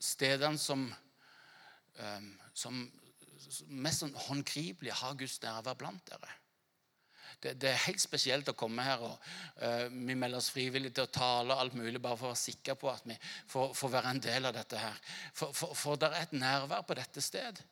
stedene 0.00 0.60
som, 0.60 0.82
um, 2.00 2.28
som 2.52 2.82
mest 3.68 4.04
sånn 4.04 4.16
håndgripelig 4.28 4.92
har 5.00 5.16
Guds 5.20 5.38
nærvær 5.44 5.78
blant 5.80 6.04
dere. 6.08 6.39
Det, 7.40 7.54
det, 7.56 7.70
er 7.70 7.84
helt 7.86 8.02
spesielt 8.02 8.48
å 8.52 8.56
komme 8.58 8.84
her. 8.84 9.00
og 9.00 9.16
uh, 9.62 9.86
Vi 9.88 10.14
melder 10.14 10.40
oss 10.40 10.50
frivillig 10.52 10.92
til 10.96 11.06
å 11.06 11.12
tale 11.12 11.56
alt 11.56 11.76
mulig 11.78 12.00
bare 12.02 12.18
for 12.20 12.28
å 12.28 12.34
være 12.34 12.42
sikre 12.42 12.76
på 12.76 12.90
at 12.92 13.06
vi 13.08 13.16
får, 13.48 13.72
får 13.78 13.94
være 13.96 14.14
en 14.14 14.22
del 14.26 14.48
av 14.50 14.56
dette 14.56 14.80
her. 14.80 14.98
For, 15.32 15.56
for, 15.56 15.76
for 15.78 16.00
det 16.00 16.10
er 16.10 16.26
et 16.26 16.36
nærvær 16.36 16.84
på 16.88 16.98
dette 17.00 17.24
sted 17.24 17.62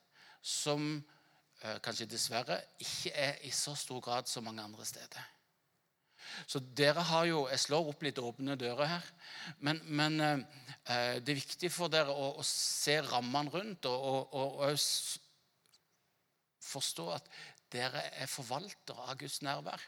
som 0.41 0.89
uh, 0.97 1.77
kanskje 1.85 2.09
dessverre 2.09 2.57
ikke 2.81 3.13
er 3.13 3.43
i 3.45 3.53
så 3.53 3.75
stor 3.77 4.01
grad 4.01 4.31
som 4.31 4.47
mange 4.49 4.65
andre 4.65 4.87
steder. 4.89 5.35
Så 6.49 6.61
dere 6.77 7.01
har 7.09 7.25
jo 7.25 7.47
Jeg 7.49 7.59
slår 7.63 7.87
opp 7.89 8.03
litt 8.05 8.19
åpne 8.21 8.57
dører 8.59 8.89
her. 8.97 9.07
Men, 9.65 9.81
men 9.85 10.19
uh, 10.21 11.15
det 11.21 11.35
er 11.35 11.41
viktig 11.43 11.69
for 11.73 11.93
dere 11.93 12.13
å, 12.13 12.33
å 12.41 12.45
se 12.45 12.97
rammene 13.05 13.53
rundt 13.53 13.85
og, 13.89 14.33
og, 14.33 14.61
og 14.65 14.77
forstå 16.69 17.05
at 17.15 17.29
dere 17.73 18.03
er 18.17 18.29
forvaltere 18.29 19.07
av 19.11 19.17
Guds 19.19 19.41
nærvær. 19.45 19.81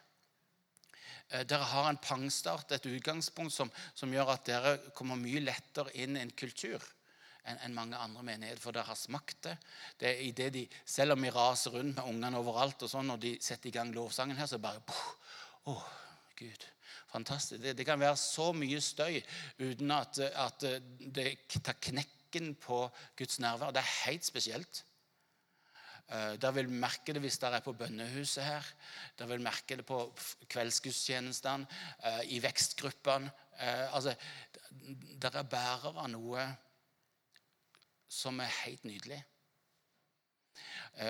Eh, 1.32 1.46
dere 1.48 1.67
har 1.74 1.89
en 1.89 2.02
pangstart, 2.02 2.72
et 2.72 2.89
utgangspunkt, 2.91 3.54
som, 3.54 3.72
som 3.96 4.13
gjør 4.13 4.34
at 4.36 4.48
dere 4.50 4.74
kommer 4.98 5.20
mye 5.20 5.44
lettere 5.44 5.94
inn 6.04 6.17
i 6.17 6.26
en 6.26 6.34
kultur 6.36 6.84
enn 7.50 7.58
en 7.65 7.74
mange 7.74 7.98
andre 7.98 8.22
menigheter, 8.22 8.62
for 8.62 8.76
dere 8.76 8.86
har 8.91 8.98
smakt 9.00 9.48
det. 9.48 9.56
det, 9.98 10.10
er 10.12 10.20
i 10.22 10.34
det 10.38 10.50
de, 10.54 10.65
selv 10.86 11.15
om 11.15 11.24
vi 11.26 11.32
raser 11.34 11.74
rundt 11.74 11.96
med 11.98 12.06
ungene 12.06 12.38
overalt, 12.38 12.84
og 12.86 12.91
sånn, 12.91 13.10
når 13.10 13.24
de 13.24 13.32
setter 13.41 13.72
i 13.72 13.74
gang 13.74 13.94
lovsangen 13.96 14.38
her, 14.38 14.50
så 14.50 14.62
bare 14.62 14.84
Å, 14.86 15.74
oh, 15.74 15.88
Gud. 16.38 16.67
Fantastisk. 17.12 17.60
Det, 17.62 17.74
det, 17.78 17.86
kan 17.86 18.00
være 18.00 18.17
så 18.17 18.52
mye 18.56 18.80
støy 18.82 19.20
uten 19.60 19.91
at, 19.94 20.22
at 20.22 20.63
det 21.17 21.34
tar 21.58 21.78
knekken 21.82 22.54
på 22.62 22.86
Guds 23.20 23.41
nærvær. 23.44 23.74
Det 23.76 23.82
er 23.82 23.98
helt 24.06 24.26
spesielt. 24.26 24.84
Eh, 26.12 26.34
dere 26.36 26.58
vil 26.58 26.71
merke 26.76 27.13
det 27.15 27.21
hvis 27.24 27.39
dere 27.39 27.62
er 27.62 27.63
på 27.63 27.74
bønnehuset 27.78 28.43
her. 28.43 28.65
Dere 29.15 29.30
vil 29.32 29.43
merke 29.45 29.78
det 29.80 29.86
på 29.88 30.00
kveldsgudstjenestene, 30.52 31.67
eh, 32.04 32.24
i 32.36 32.39
vekstgruppene. 32.43 33.32
Eh, 33.58 33.86
altså, 33.95 34.15
dere 35.21 35.39
er 35.39 35.47
bærere 35.47 35.93
av 35.95 36.10
noe 36.12 36.43
som 38.12 38.39
er 38.43 38.52
helt 38.65 38.84
nydelig. 38.84 39.21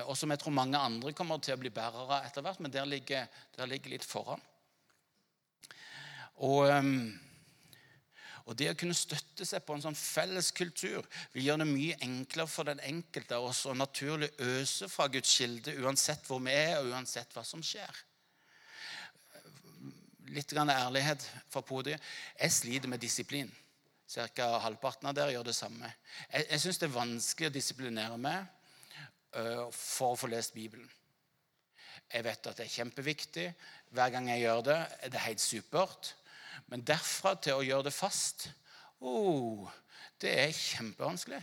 Og 0.05 0.13
som 0.15 0.29
jeg 0.29 0.39
tror 0.39 0.53
mange 0.53 0.77
andre 0.77 1.11
kommer 1.17 1.39
til 1.41 1.55
å 1.55 1.59
bli 1.59 1.71
bærere 1.73 2.03
av 2.05 2.27
etter 2.27 2.43
hvert, 2.45 2.59
men 2.61 2.71
der 2.71 2.85
ligger, 2.85 3.25
der 3.57 3.67
ligger 3.67 3.95
litt 3.95 4.05
foran. 4.05 4.41
Og... 6.37 6.69
Og 8.51 8.57
Det 8.59 8.67
å 8.67 8.75
kunne 8.75 8.95
støtte 8.97 9.45
seg 9.47 9.63
på 9.63 9.77
en 9.77 9.83
sånn 9.85 9.95
felles 9.95 10.49
kultur 10.51 11.05
vil 11.31 11.45
gjøre 11.45 11.63
det 11.63 11.69
mye 11.69 11.99
enklere 12.03 12.51
for 12.51 12.67
den 12.67 12.81
enkelte 12.83 13.39
å 13.39 13.75
naturlig 13.79 14.27
øse 14.43 14.89
fra 14.91 15.07
Guds 15.07 15.31
kilde 15.37 15.77
uansett 15.79 16.27
hvor 16.27 16.41
vi 16.43 16.51
er, 16.51 16.81
og 16.81 16.91
uansett 16.91 17.31
hva 17.31 17.45
som 17.47 17.63
skjer. 17.63 18.01
Litt 20.35 20.51
grann 20.51 20.71
ærlighet 20.71 21.23
fra 21.51 21.63
podiet. 21.63 22.03
Jeg 22.35 22.57
sliter 22.57 22.91
med 22.91 22.99
disiplin. 23.03 23.51
Cirka 24.11 24.49
halvparten 24.65 25.07
av 25.07 25.15
dere 25.15 25.31
gjør 25.31 25.47
det 25.47 25.55
samme. 25.55 25.87
Jeg, 26.27 26.49
jeg 26.51 26.63
syns 26.65 26.81
det 26.81 26.89
er 26.89 26.97
vanskelig 26.97 27.51
å 27.51 27.55
disiplinere 27.55 28.19
meg 28.19 28.41
uh, 29.37 29.67
for 29.71 30.11
å 30.11 30.19
få 30.19 30.27
lest 30.31 30.57
Bibelen. 30.57 30.89
Jeg 32.11 32.27
vet 32.27 32.51
at 32.51 32.59
det 32.59 32.67
er 32.67 32.75
kjempeviktig. 32.75 33.51
Hver 33.95 34.11
gang 34.11 34.27
jeg 34.33 34.43
gjør 34.43 34.65
det, 34.67 34.81
er 35.07 35.13
det 35.13 35.23
helt 35.29 35.43
supert. 35.43 36.17
Men 36.71 36.85
derfra 36.87 37.35
til 37.39 37.59
å 37.59 37.65
gjøre 37.65 37.89
det 37.89 37.95
fast 37.95 38.49
oh, 39.01 39.69
det 40.21 40.31
er 40.43 40.55
kjempevanskelig. 40.55 41.41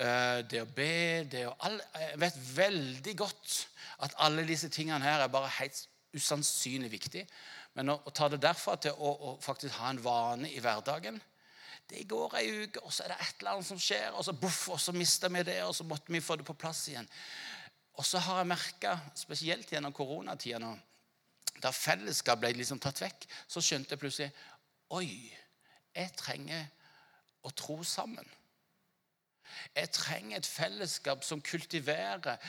Eh, 0.00 0.40
det 0.48 0.62
å 0.62 0.68
be 0.72 1.24
det 1.28 1.44
å 1.48 1.54
Jeg 1.68 2.20
vet 2.22 2.42
veldig 2.56 3.14
godt 3.18 3.56
at 4.06 4.14
alle 4.24 4.46
disse 4.48 4.70
tingene 4.72 5.04
her 5.04 5.20
er 5.20 5.32
bare 5.32 5.50
helt 5.58 5.82
usannsynlig 6.16 6.90
viktig. 6.94 7.26
Men 7.76 7.92
å, 7.92 8.00
å 8.06 8.14
ta 8.14 8.30
det 8.30 8.40
derfra 8.42 8.76
til 8.80 8.96
å, 8.96 9.10
å, 9.10 9.34
faktisk 9.42 9.76
ha 9.78 9.92
en 9.92 10.02
vane 10.02 10.48
i 10.50 10.62
hverdagen 10.62 11.20
Det 11.90 12.06
går 12.08 12.34
ei 12.38 12.64
uke, 12.64 12.82
og 12.82 12.92
så 12.94 13.04
er 13.04 13.12
det 13.12 13.20
et 13.20 13.40
eller 13.40 13.56
annet 13.56 13.66
som 13.66 13.78
skjer, 13.82 14.12
og 14.14 14.24
så 14.24 14.34
buff, 14.38 14.68
og 14.70 14.78
så 14.80 14.94
mister 14.94 15.32
vi 15.34 15.42
det, 15.46 15.58
og 15.66 15.74
så 15.74 15.86
måtte 15.86 16.12
vi 16.14 16.22
få 16.22 16.36
det 16.38 16.46
på 16.46 16.54
plass 16.54 16.84
igjen. 16.88 17.08
Og 17.98 18.06
så 18.06 18.22
har 18.22 18.40
jeg 18.40 18.50
merka, 18.52 18.94
spesielt 19.18 19.72
gjennom 19.72 19.94
koronatida 19.94 20.62
nå 20.62 20.70
da 21.62 21.72
fellesskap 21.74 22.40
ble 22.42 22.52
liksom 22.56 22.80
tatt 22.82 23.02
vekk, 23.02 23.26
så 23.48 23.62
skjønte 23.64 23.94
jeg 23.94 24.02
plutselig 24.02 24.30
Oi, 24.90 25.30
jeg 25.94 26.10
trenger 26.18 26.64
å 27.46 27.52
tro 27.54 27.76
sammen. 27.86 28.26
Jeg 29.76 29.92
trenger 29.94 30.40
et 30.40 30.48
fellesskap 30.48 31.22
som 31.26 31.42
kultiverer 31.42 32.40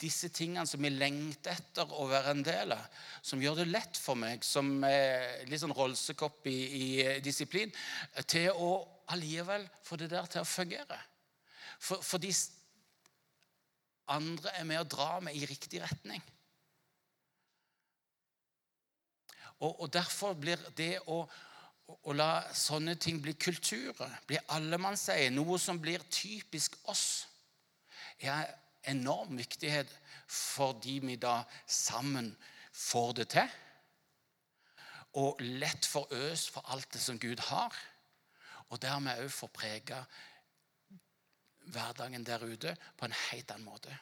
disse 0.00 0.30
tingene 0.32 0.64
som 0.68 0.80
vi 0.80 0.90
lengter 0.92 1.52
etter 1.52 1.92
å 1.92 2.06
være 2.08 2.32
en 2.32 2.44
del 2.44 2.72
av. 2.72 2.86
Som 3.22 3.42
gjør 3.44 3.60
det 3.60 3.68
lett 3.68 4.00
for 4.00 4.16
meg, 4.16 4.44
som 4.44 4.78
litt 4.80 5.60
sånn 5.60 5.76
rolsekopp 5.76 6.48
i, 6.48 6.56
i 6.56 6.86
disiplin, 7.24 7.72
til 8.24 8.48
å 8.56 8.72
allikevel 9.12 9.66
få 9.84 10.00
det 10.00 10.10
der 10.12 10.28
til 10.30 10.44
å 10.44 10.48
fungere. 10.48 10.98
For, 11.80 12.00
fordi 12.04 12.32
andre 14.10 14.52
er 14.58 14.68
med 14.68 14.82
å 14.82 14.88
dra 14.88 15.12
meg 15.24 15.36
i 15.36 15.48
riktig 15.48 15.82
retning. 15.82 16.22
Og, 19.60 19.80
og 19.80 19.92
Derfor 19.92 20.34
blir 20.40 20.60
det 20.76 20.94
å, 21.06 21.22
å, 21.90 22.12
la 22.16 22.44
sånne 22.56 22.96
ting 23.00 23.20
bli 23.22 23.34
kulturer, 23.36 24.16
bli 24.26 24.40
allemannseie, 24.56 25.30
noe 25.34 25.58
som 25.60 25.80
blir 25.80 26.04
typisk 26.10 26.78
oss, 26.88 27.26
er 28.20 28.48
enorm 28.88 29.36
viktighet 29.36 29.90
fordi 30.30 30.98
vi 31.04 31.16
da 31.20 31.40
sammen 31.66 32.30
får 32.72 33.12
det 33.20 33.28
til. 33.34 33.54
Og 35.20 35.40
lett 35.42 35.88
forøs 35.88 36.46
for 36.54 36.68
alt 36.70 36.92
det 36.94 37.00
som 37.02 37.18
Gud 37.18 37.40
har. 37.48 37.74
Og 38.70 38.78
dermed 38.82 39.24
òg 39.24 39.32
får 39.34 39.50
prega 39.56 40.04
hverdagen 41.70 42.24
der 42.26 42.44
ute 42.46 42.76
på 42.96 43.08
en 43.08 43.16
helt 43.30 43.50
annen 43.50 43.66
måte. 43.66 43.96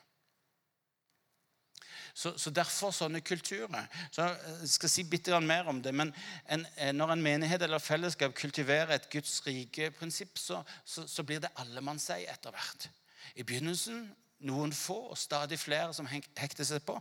Så, 2.18 2.32
så, 2.38 2.50
Derfor 2.50 2.90
sånne 2.90 3.20
kulturer. 3.22 3.84
Så 4.10 4.24
Jeg 4.26 4.68
skal 4.72 4.90
si 4.90 5.04
bitte 5.06 5.38
mer 5.40 5.68
om 5.70 5.82
det. 5.82 5.94
men 5.94 6.14
en, 6.50 6.66
Når 6.96 7.12
en 7.12 7.22
menighet 7.22 7.62
eller 7.62 7.78
fellesskap 7.78 8.34
kultiverer 8.34 8.96
et 8.96 9.10
Guds 9.10 9.46
rike-prinsipp, 9.46 10.38
så, 10.38 10.62
så, 10.84 11.06
så, 11.06 11.22
blir 11.22 11.38
det 11.38 11.52
allemannseie 11.56 12.26
etter 12.32 12.50
hvert. 12.50 12.88
I 13.36 13.42
begynnelsen 13.42 14.08
noen 14.50 14.72
få, 14.72 14.96
og 15.12 15.18
stadig 15.18 15.58
flere 15.58 15.94
som 15.94 16.06
hekter 16.10 16.64
seg 16.66 16.82
på. 16.86 16.98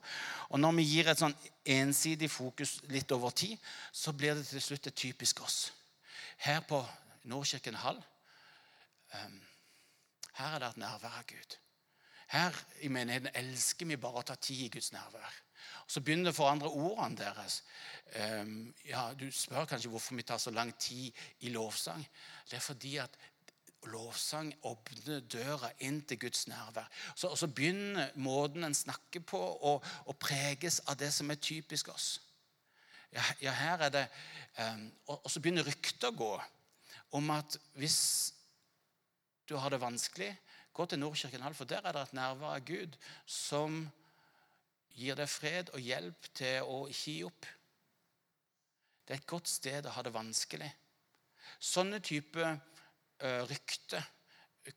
Og 0.50 0.60
når 0.60 0.78
vi 0.78 0.88
gir 0.92 1.10
et 1.10 1.20
sånn 1.20 1.36
ensidig 1.66 2.30
fokus 2.32 2.78
litt 2.94 3.12
over 3.12 3.34
tid, 3.34 3.58
så 3.92 4.14
blir 4.14 4.38
det 4.38 4.46
til 4.50 4.62
slutt 4.62 4.90
et 4.90 5.02
typisk 5.06 5.42
oss. 5.42 5.72
Her 6.38 6.62
på 6.62 6.82
Nordkirken 7.30 7.78
Hall 7.82 7.98
um, 9.14 9.40
her 10.38 10.56
er 10.56 10.62
det 10.62 10.70
et 10.70 10.84
nærvær 10.84 11.18
av 11.18 11.26
Gud. 11.30 11.58
Her 12.28 12.56
i 12.84 12.90
menigheten 12.92 13.32
elsker 13.40 13.88
vi 13.88 14.00
bare 14.00 14.22
å 14.22 14.28
ta 14.28 14.36
tid 14.36 14.66
i 14.66 14.72
Guds 14.74 14.92
nærvær. 14.92 15.36
Og 15.86 15.92
Så 15.92 16.02
begynner 16.04 16.30
det 16.30 16.36
å 16.36 16.42
forandre 16.42 16.70
ordene 16.70 17.16
deres. 17.22 17.62
Um, 18.20 18.74
ja, 18.88 19.14
Du 19.14 19.30
spør 19.32 19.66
kanskje 19.66 19.92
hvorfor 19.92 20.16
vi 20.20 20.26
tar 20.28 20.42
så 20.44 20.52
lang 20.52 20.74
tid 20.80 21.16
i 21.48 21.54
lovsang. 21.56 22.04
Det 22.50 22.60
er 22.60 22.66
fordi 22.66 22.98
at 23.00 23.16
lovsang 23.88 24.52
åpner 24.68 25.22
døra 25.32 25.72
inn 25.80 26.02
til 26.04 26.20
Guds 26.20 26.48
nærvær. 26.48 26.90
Så, 27.16 27.30
og 27.32 27.38
så 27.38 27.48
begynner 27.48 28.12
måten 28.16 28.68
en 28.68 28.76
snakker 28.76 29.24
på, 29.24 29.40
å, 29.40 30.14
preges 30.20 30.82
av 30.88 30.98
det 31.00 31.14
som 31.16 31.32
er 31.32 31.40
typisk 31.40 31.94
oss. 31.94 32.18
Ja, 33.16 33.24
ja 33.40 33.56
her 33.56 33.88
er 33.88 33.94
det 33.94 34.06
um, 34.60 34.90
og, 35.08 35.22
og 35.24 35.32
så 35.32 35.40
begynner 35.40 35.68
rykter 35.68 36.12
å 36.12 36.20
gå 36.20 36.34
om 37.16 37.32
at 37.32 37.56
hvis 37.80 38.02
du 39.48 39.56
har 39.56 39.72
det 39.72 39.80
vanskelig, 39.80 40.34
Gå 40.78 40.86
til 40.86 41.00
Nordkirken 41.02 41.42
Hall, 41.42 41.56
for 41.58 41.66
der 41.66 41.82
er 41.82 41.96
det 41.96 42.04
et 42.06 42.14
nærvær 42.14 42.54
av 42.54 42.66
Gud 42.68 42.98
som 43.26 43.80
gir 44.94 45.18
deg 45.18 45.30
fred 45.30 45.72
og 45.74 45.82
hjelp 45.82 46.28
til 46.38 46.68
å 46.70 46.84
ikke 46.92 47.14
gi 47.16 47.24
opp. 47.26 47.48
Det 49.02 49.16
er 49.16 49.22
et 49.22 49.32
godt 49.32 49.50
sted 49.50 49.88
å 49.88 49.94
ha 49.96 50.04
det 50.06 50.14
vanskelig. 50.14 50.70
Sånne 51.58 51.98
type 52.06 52.52
rykter 53.50 54.06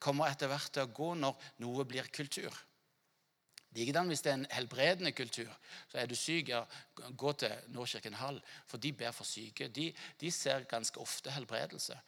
kommer 0.01 0.33
etter 0.33 0.49
hvert 0.49 0.73
til 0.73 0.87
å 0.87 0.93
gå 0.95 1.11
når 1.21 1.49
noe 1.67 1.85
blir 1.89 2.09
kultur. 2.09 2.55
Likedan 3.77 4.09
hvis 4.11 4.25
det 4.25 4.33
er 4.33 4.39
en 4.39 4.49
helbredende 4.55 5.13
kultur. 5.15 5.51
Så 5.91 6.01
er 6.01 6.09
du 6.09 6.17
syk, 6.17 6.49
ja, 6.55 6.65
gå 6.97 7.35
til 7.39 7.69
Nordkirken 7.75 8.17
Hall. 8.19 8.41
For 8.67 8.81
de 8.83 8.95
ber 8.97 9.13
for 9.15 9.29
syke. 9.29 9.69
De, 9.69 9.91
de 9.93 10.33
ser 10.33 10.65
ganske 10.71 10.97
ofte 11.03 11.31
helbredelse. 11.37 12.01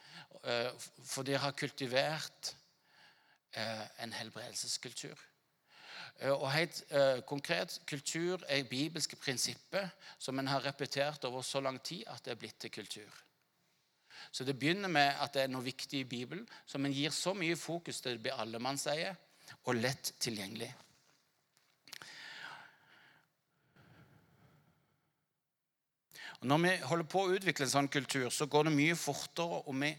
For 1.04 1.28
de 1.28 1.36
har 1.38 1.54
kultivert 1.60 2.54
Eh, 3.52 4.02
en 4.02 4.12
helbredelseskultur. 4.12 5.18
Eh, 6.18 6.30
og 6.32 6.52
helt 6.52 6.84
eh, 6.88 7.20
konkret 7.28 7.82
kultur 7.86 8.40
er 8.48 8.64
bibelske 8.64 9.16
prinsipper 9.16 9.90
som 10.18 10.38
en 10.38 10.48
har 10.48 10.64
repetert 10.64 11.24
over 11.28 11.42
så 11.44 11.60
lang 11.60 11.76
tid 11.84 12.06
at 12.08 12.24
det 12.24 12.32
er 12.32 12.38
blitt 12.40 12.56
til 12.60 12.70
kultur. 12.72 13.18
Så 14.32 14.44
det 14.48 14.58
begynner 14.58 14.88
med 14.88 15.20
at 15.20 15.34
det 15.34 15.42
er 15.42 15.52
noe 15.52 15.66
viktig 15.66 16.00
i 16.00 16.08
Bibelen 16.08 16.46
som 16.66 16.84
en 16.84 16.94
gir 16.96 17.12
så 17.12 17.34
mye 17.36 17.58
fokus 17.60 18.00
til 18.00 18.16
det 18.16 18.22
blir 18.24 18.40
allemannseie 18.40 19.12
og 19.64 19.76
lett 19.76 20.14
tilgjengelig. 20.18 20.70
Og 26.40 26.48
når 26.48 26.64
vi 26.64 26.72
holder 26.88 27.06
på 27.06 27.26
å 27.26 27.36
utvikle 27.36 27.68
en 27.68 27.74
sånn 27.76 27.92
kultur, 27.92 28.30
så 28.32 28.48
går 28.48 28.70
det 28.70 28.74
mye 28.78 28.96
fortere, 28.96 29.60
og 29.60 29.76
vi 29.76 29.92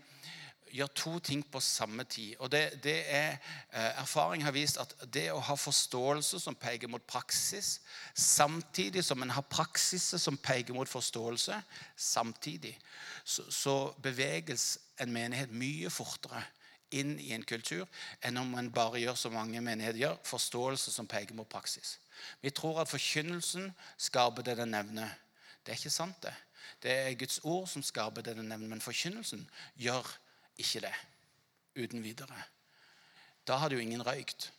gjør 0.73 0.89
to 0.97 1.13
ting 1.21 1.43
på 1.51 1.61
samme 1.61 2.03
tid. 2.09 2.33
Og 2.39 2.49
det, 2.51 2.63
det 2.83 2.95
er, 3.05 3.37
eh, 3.71 4.01
Erfaring 4.01 4.43
har 4.45 4.55
vist 4.55 4.79
at 4.81 4.95
det 5.13 5.27
å 5.33 5.41
ha 5.43 5.55
forståelse 5.59 6.39
som 6.41 6.57
peker 6.57 6.89
mot 6.89 7.05
praksis, 7.07 7.77
samtidig 8.17 9.03
som 9.05 9.21
en 9.21 9.35
har 9.35 9.45
praksiser 9.49 10.21
som 10.21 10.37
peker 10.37 10.73
mot 10.73 10.89
forståelse, 10.89 11.61
samtidig, 11.95 12.73
så, 13.23 13.45
så 13.51 13.77
beveges 14.01 14.77
en 15.01 15.13
menighet 15.13 15.53
mye 15.53 15.91
fortere 15.93 16.41
inn 16.93 17.15
i 17.19 17.31
en 17.33 17.45
kultur 17.45 17.87
enn 18.25 18.37
om 18.37 18.53
en 18.57 18.71
bare 18.73 19.01
gjør 19.01 19.17
som 19.17 19.33
mange 19.37 19.61
menigheter 19.65 20.01
gjør, 20.03 20.17
forståelse 20.29 20.93
som 20.93 21.09
peker 21.09 21.37
mot 21.37 21.49
praksis. 21.49 21.97
Vi 22.41 22.53
tror 22.53 22.81
at 22.83 22.91
forkynnelsen 22.91 23.71
skaper 23.97 24.45
det 24.45 24.57
den 24.61 24.73
nevner. 24.73 25.13
Det 25.63 25.73
er 25.73 25.79
ikke 25.79 25.93
sant, 25.93 26.19
det. 26.21 26.33
Det 26.83 26.91
er 26.91 27.17
Guds 27.19 27.39
ord 27.43 27.67
som 27.71 27.83
skaper 27.83 28.25
det 28.25 28.35
den 28.37 28.49
nevner, 28.51 28.75
men 28.75 28.83
forkynnelsen 28.83 29.45
gjør 29.79 30.07
ikke 30.57 30.83
det 30.85 30.93
uten 31.75 32.03
videre. 32.03 32.37
Da 33.47 33.57
hadde 33.61 33.75
jo 33.75 33.83
ingen 33.83 34.05
røykt. 34.05 34.51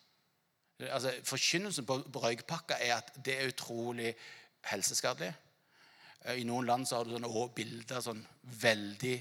Altså, 0.80 1.12
Forkynnelsen 1.24 1.87
på 1.87 2.20
røykpakka 2.22 2.80
er 2.80 2.96
at 2.96 3.12
det 3.24 3.37
er 3.38 3.52
utrolig 3.52 4.14
helseskadelig. 4.70 5.30
Eh, 6.24 6.40
I 6.40 6.46
noen 6.48 6.66
land 6.66 6.88
så 6.88 6.98
har 6.98 7.07
du 7.07 7.14
sånne 7.14 7.48
bilder 7.54 8.00
av 8.00 8.07
sånn 8.07 8.24
veldig 8.61 9.14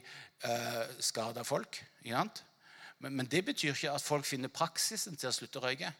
uh, 0.47 0.86
skada 1.03 1.43
folk. 1.47 1.79
Men, 2.03 2.31
men, 3.12 3.27
det 3.27 3.43
betyr 3.45 3.73
ikke 3.73 3.93
at 3.93 4.03
folk 4.03 4.25
finner 4.27 4.51
praksisen 4.51 5.19
til 5.19 5.29
å 5.29 5.36
slutte 5.36 5.59
å 5.62 5.65
røyke. 5.67 5.91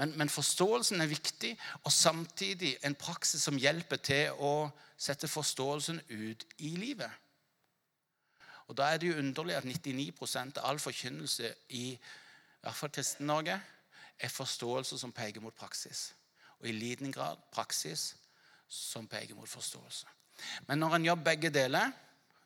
Men, 0.00 0.14
men, 0.18 0.32
forståelsen 0.32 1.00
er 1.04 1.10
viktig, 1.10 1.52
og 1.84 1.92
samtidig 1.92 2.74
en 2.82 2.96
praksis 2.98 3.44
som 3.44 3.58
hjelper 3.60 4.00
til 4.02 4.40
å 4.42 4.70
sette 4.96 5.28
forståelsen 5.30 6.00
ut 6.08 6.46
i 6.58 6.74
livet. 6.80 7.10
Og 8.68 8.76
Da 8.76 8.88
er 8.92 8.98
det 8.98 9.10
jo 9.10 9.18
underlig 9.20 9.56
at 9.56 9.64
99 9.64 10.36
av 10.56 10.64
all 10.64 10.78
forkynnelse 10.78 11.54
i, 11.68 11.92
i 11.92 11.98
hvert 12.62 12.76
fall 12.76 12.90
Kristen-Norge 12.90 13.60
er 14.18 14.28
forståelse 14.28 14.98
som 14.98 15.12
peker 15.12 15.40
mot 15.40 15.54
praksis. 15.54 16.14
Og 16.60 16.68
i 16.68 16.72
liten 16.72 17.12
grad 17.12 17.36
praksis 17.52 18.14
som 18.68 19.08
peker 19.08 19.34
mot 19.34 19.48
forståelse. 19.48 20.06
Men 20.68 20.78
når 20.78 20.96
en 20.96 21.04
gjør 21.04 21.24
begge 21.24 21.50
deler, 21.50 21.92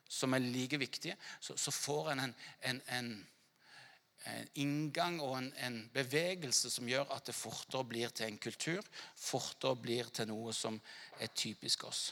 som 0.09 0.33
er 0.33 0.41
like 0.41 0.77
viktige, 0.77 1.15
så, 1.39 1.55
så 1.57 1.71
får 1.71 2.11
en 2.11 2.19
en, 2.19 2.33
en, 2.61 2.81
en, 2.97 3.27
en 4.25 4.47
inngang 4.55 5.19
og 5.21 5.37
en, 5.37 5.89
bevegelse 5.93 6.69
som 6.69 6.87
gjør 6.89 7.11
at 7.15 7.29
det 7.29 7.35
fortere 7.35 7.85
blir 7.85 8.09
til 8.09 8.27
en 8.27 8.37
kultur, 8.37 8.81
fortere 9.15 9.75
blir 9.75 10.09
til 10.13 10.27
noe 10.27 10.53
som 10.53 10.81
er 11.19 11.27
typisk 11.35 11.83
oss. 11.83 12.09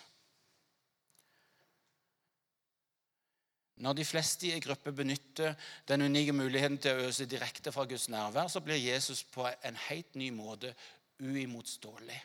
Når 3.77 3.93
de 3.93 4.05
fleste 4.05 4.47
i 4.47 4.55
en 4.55 4.61
gruppe 4.61 4.91
benytter 4.91 5.53
den 5.87 6.01
unike 6.07 6.33
muligheten 6.33 6.79
til 6.81 6.97
å 6.97 7.09
øse 7.11 7.27
direkte 7.29 7.71
fra 7.73 7.85
Guds 7.85 8.07
nærvær, 8.09 8.49
så 8.49 8.61
blir 8.65 8.79
Jesus 8.81 9.21
på 9.23 9.45
en 9.45 9.77
helt 9.87 10.15
ny 10.17 10.31
måte 10.33 10.73
uimotståelig. 11.21 12.17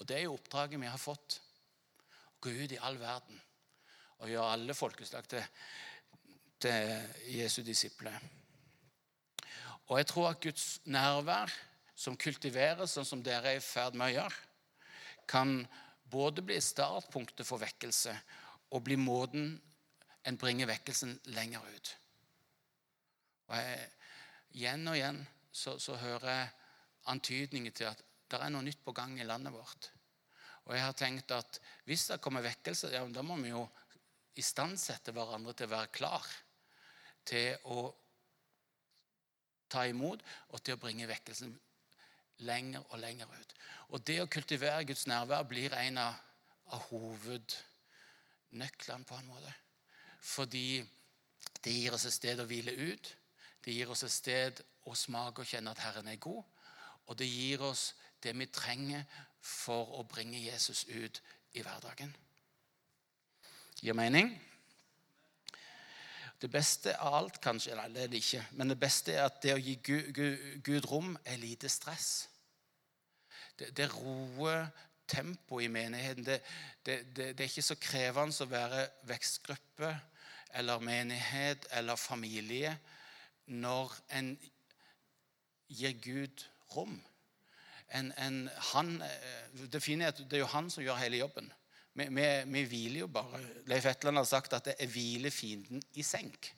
Og 0.00 0.08
Det 0.08 0.16
er 0.16 0.24
jo 0.24 0.36
oppdraget 0.38 0.80
vi 0.80 0.88
har 0.88 1.00
fått. 1.00 1.40
Å 2.32 2.40
gå 2.42 2.54
ut 2.56 2.72
i 2.72 2.80
all 2.80 2.96
verden 2.98 3.40
og 4.22 4.30
gjøre 4.30 4.54
alle 4.54 4.74
folkeslag 4.74 5.26
til, 5.28 5.44
til 6.62 7.34
Jesu 7.36 7.60
disipler. 7.66 8.16
Og 9.90 9.98
jeg 9.98 10.08
tror 10.08 10.30
at 10.30 10.40
Guds 10.40 10.66
nærvær, 10.88 11.52
som 11.94 12.16
kultiveres 12.16 12.94
sånn 12.96 13.06
som 13.06 13.22
dere 13.22 13.52
er 13.52 13.60
i 13.60 13.64
ferd 13.64 13.98
med 13.98 14.08
å 14.08 14.14
gjøre, 14.16 14.38
kan 15.28 15.60
både 16.10 16.42
bli 16.46 16.56
startpunktet 16.62 17.46
for 17.46 17.62
vekkelse 17.62 18.14
og 18.72 18.82
bli 18.86 18.96
måten 18.98 19.52
en 20.28 20.38
bringer 20.38 20.70
vekkelsen 20.70 21.16
lenger 21.34 21.66
ut. 21.74 21.96
Og 23.50 23.58
jeg, 23.58 23.90
Igjen 24.52 24.84
og 24.90 24.98
igjen 24.98 25.22
så, 25.48 25.78
så 25.80 25.94
hører 25.96 26.28
jeg 26.28 26.48
antydninger 27.12 27.72
til 27.72 27.86
at 27.88 28.02
det 28.30 28.38
er 28.40 28.50
noe 28.52 28.62
nytt 28.64 28.84
på 28.84 28.92
gang 28.96 29.20
i 29.20 29.28
landet 29.28 29.52
vårt. 29.54 29.90
Og 30.68 30.74
jeg 30.76 30.84
har 30.84 30.92
tenkt 30.96 31.30
at 31.34 31.60
hvis 31.88 32.06
det 32.10 32.20
kommer 32.22 32.44
vekkelse, 32.44 32.92
ja, 32.92 33.00
da 33.08 33.22
må 33.24 33.36
vi 33.40 33.50
jo 33.52 33.64
istandsette 34.38 35.12
hverandre 35.16 35.52
til 35.56 35.66
å 35.68 35.74
være 35.74 35.94
klar 35.94 36.24
til 37.28 37.48
å 37.72 37.78
ta 39.72 39.80
imot 39.88 40.20
og 40.52 40.58
til 40.60 40.74
å 40.76 40.82
bringe 40.82 41.08
vekkelsen 41.08 41.52
lenger 42.44 42.82
og 42.90 42.96
lenger 43.00 43.28
ut. 43.32 43.50
Og 43.92 43.98
det 44.06 44.18
å 44.22 44.30
kultivere 44.30 44.88
Guds 44.88 45.06
nærvær 45.08 45.42
blir 45.48 45.70
en 45.78 45.96
av, 46.02 46.14
av 46.76 46.80
hovednøklene 46.90 49.04
på 49.08 49.14
en 49.16 49.30
måte. 49.32 49.52
Fordi 50.22 50.82
det 51.64 51.74
gir 51.74 51.94
oss 51.94 52.06
et 52.06 52.14
sted 52.14 52.40
å 52.40 52.46
hvile 52.46 52.74
ut. 52.78 53.10
Det 53.62 53.74
gir 53.74 53.90
oss 53.90 54.04
et 54.06 54.14
sted 54.14 54.62
å 54.86 54.94
smake 54.98 55.42
og 55.42 55.48
kjenne 55.48 55.74
at 55.74 55.82
Herren 55.82 56.10
er 56.10 56.22
god. 56.22 56.42
Og 57.10 57.18
det 57.18 57.28
gir 57.28 57.62
oss 57.66 57.92
det 58.22 58.34
vi 58.38 58.46
trenger 58.46 59.04
for 59.42 59.98
å 59.98 60.06
bringe 60.06 60.38
Jesus 60.38 60.84
ut 60.88 61.18
i 61.58 61.62
hverdagen. 61.62 62.14
Gir 63.82 63.98
mening? 63.98 64.30
Det 66.42 66.50
beste 66.50 66.94
av 66.98 67.14
alt, 67.14 67.38
kanskje 67.42 67.74
Nei, 67.78 67.88
det 67.94 68.04
er 68.04 68.10
det 68.10 68.22
ikke. 68.22 68.44
Men 68.58 68.70
det 68.70 68.78
beste 68.78 69.14
er 69.14 69.26
at 69.26 69.42
det 69.42 69.54
å 69.54 69.62
gi 69.62 69.76
Gud, 69.82 70.08
Gud, 70.14 70.46
Gud 70.66 70.88
rom 70.90 71.12
er 71.24 71.38
lite 71.38 71.70
stress. 71.70 72.28
Det, 73.58 73.70
det 73.76 73.90
roer 73.92 74.66
tempoet 75.06 75.66
i 75.66 75.70
menigheten. 75.70 76.26
Det, 76.26 76.40
det, 76.86 76.96
det, 77.14 77.28
er 77.36 77.50
ikke 77.50 77.66
så 77.66 77.78
krevende 77.78 78.42
å 78.42 78.50
være 78.50 78.86
vekstgruppe 79.10 79.92
eller 80.54 80.82
menighet 80.84 81.66
eller 81.70 81.96
familie 81.96 82.76
når 83.46 83.94
en 84.18 84.34
gir 85.72 85.96
Gud 86.02 86.44
rom. 86.76 87.00
En, 87.92 88.12
en, 88.16 88.48
han, 88.72 88.94
eh, 89.02 89.66
det 89.72 89.82
fine 89.84 90.06
er 90.06 90.14
at 90.14 90.22
det 90.24 90.38
er 90.38 90.44
jo 90.44 90.54
han 90.54 90.70
som 90.72 90.84
gjør 90.84 91.00
hele 91.02 91.20
jobben. 91.20 91.50
Vi, 91.92 92.06
vi, 92.08 92.26
vi 92.48 92.64
hviler 92.64 93.00
jo 93.04 93.10
bare. 93.12 93.40
Leif 93.68 93.86
Etland 93.86 94.16
har 94.16 94.28
sagt 94.28 94.54
at 94.56 94.70
det 94.70 94.76
er 94.80 94.92
hvile 94.92 95.30
fienden 95.30 95.82
i 96.00 96.04
senk. 96.06 96.52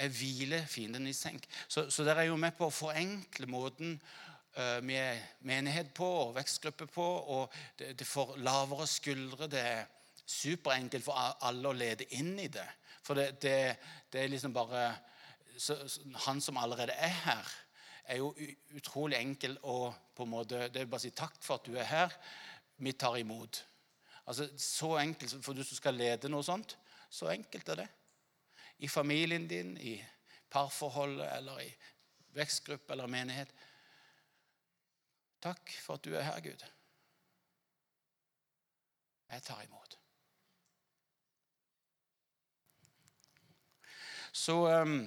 Jeg 0.00 0.12
hviler 0.16 0.64
fienden 0.66 1.06
i 1.10 1.12
senk. 1.12 1.44
Så, 1.68 1.90
så 1.92 2.04
dere 2.06 2.24
er 2.24 2.30
jo 2.30 2.38
med 2.40 2.56
på 2.56 2.70
å 2.70 2.72
forenkle 2.72 3.48
måten 3.50 3.98
uh, 4.56 4.78
vi 4.86 4.96
er 4.96 5.20
menighet 5.44 5.92
på 5.96 6.08
og 6.22 6.34
vekstgruppe 6.38 6.88
på. 6.88 7.08
og 7.36 7.52
det, 7.78 7.92
det 8.00 8.08
får 8.08 8.38
lavere 8.40 8.86
skuldre. 8.88 9.50
det 9.52 9.60
er 9.60 9.84
superenkelt 10.30 11.04
for 11.04 11.18
alle 11.46 11.70
å 11.70 11.76
lede 11.76 12.06
inn 12.16 12.36
i 12.38 12.48
det. 12.52 12.66
For 13.02 13.18
det, 13.18 13.40
det, 13.42 13.56
det 14.12 14.22
er 14.22 14.30
liksom 14.32 14.54
bare 14.54 14.84
så, 15.60 15.76
Han 16.26 16.40
som 16.40 16.56
allerede 16.56 16.92
er 16.92 17.16
her, 17.24 17.50
er 18.04 18.20
jo 18.20 18.30
utrolig 18.76 19.18
enkel 19.18 19.58
å 19.62 19.90
på 20.16 20.24
en 20.26 20.32
måte, 20.32 20.68
Det 20.68 20.82
er 20.82 20.88
bare 20.90 21.00
å 21.00 21.04
si 21.04 21.12
takk 21.16 21.36
for 21.42 21.60
at 21.60 21.68
du 21.68 21.76
er 21.78 21.88
her. 21.88 22.14
Vi 22.76 22.92
tar 22.92 23.16
imot. 23.20 23.64
Altså, 24.26 24.48
Så 24.56 24.96
enkelt, 24.98 25.44
For 25.44 25.54
du 25.54 25.64
som 25.64 25.76
skal 25.76 25.94
lede 25.94 26.28
noe 26.28 26.44
sånt, 26.44 26.76
så 27.10 27.30
enkelt 27.32 27.68
er 27.68 27.82
det. 27.82 27.88
I 28.78 28.88
familien 28.88 29.48
din, 29.48 29.76
i 29.76 29.98
parforholdet 30.50 31.28
eller 31.36 31.60
i 31.62 31.70
vekstgruppe 32.34 32.92
eller 32.92 33.10
menighet. 33.10 33.52
Takk 35.42 35.72
for 35.82 35.96
at 35.96 36.04
du 36.04 36.14
er 36.14 36.26
her, 36.26 36.40
Gud. 36.40 36.64
Jeg 39.30 39.42
tar 39.46 39.62
imot. 39.62 39.98
Så 44.32 44.56
um, 44.68 45.02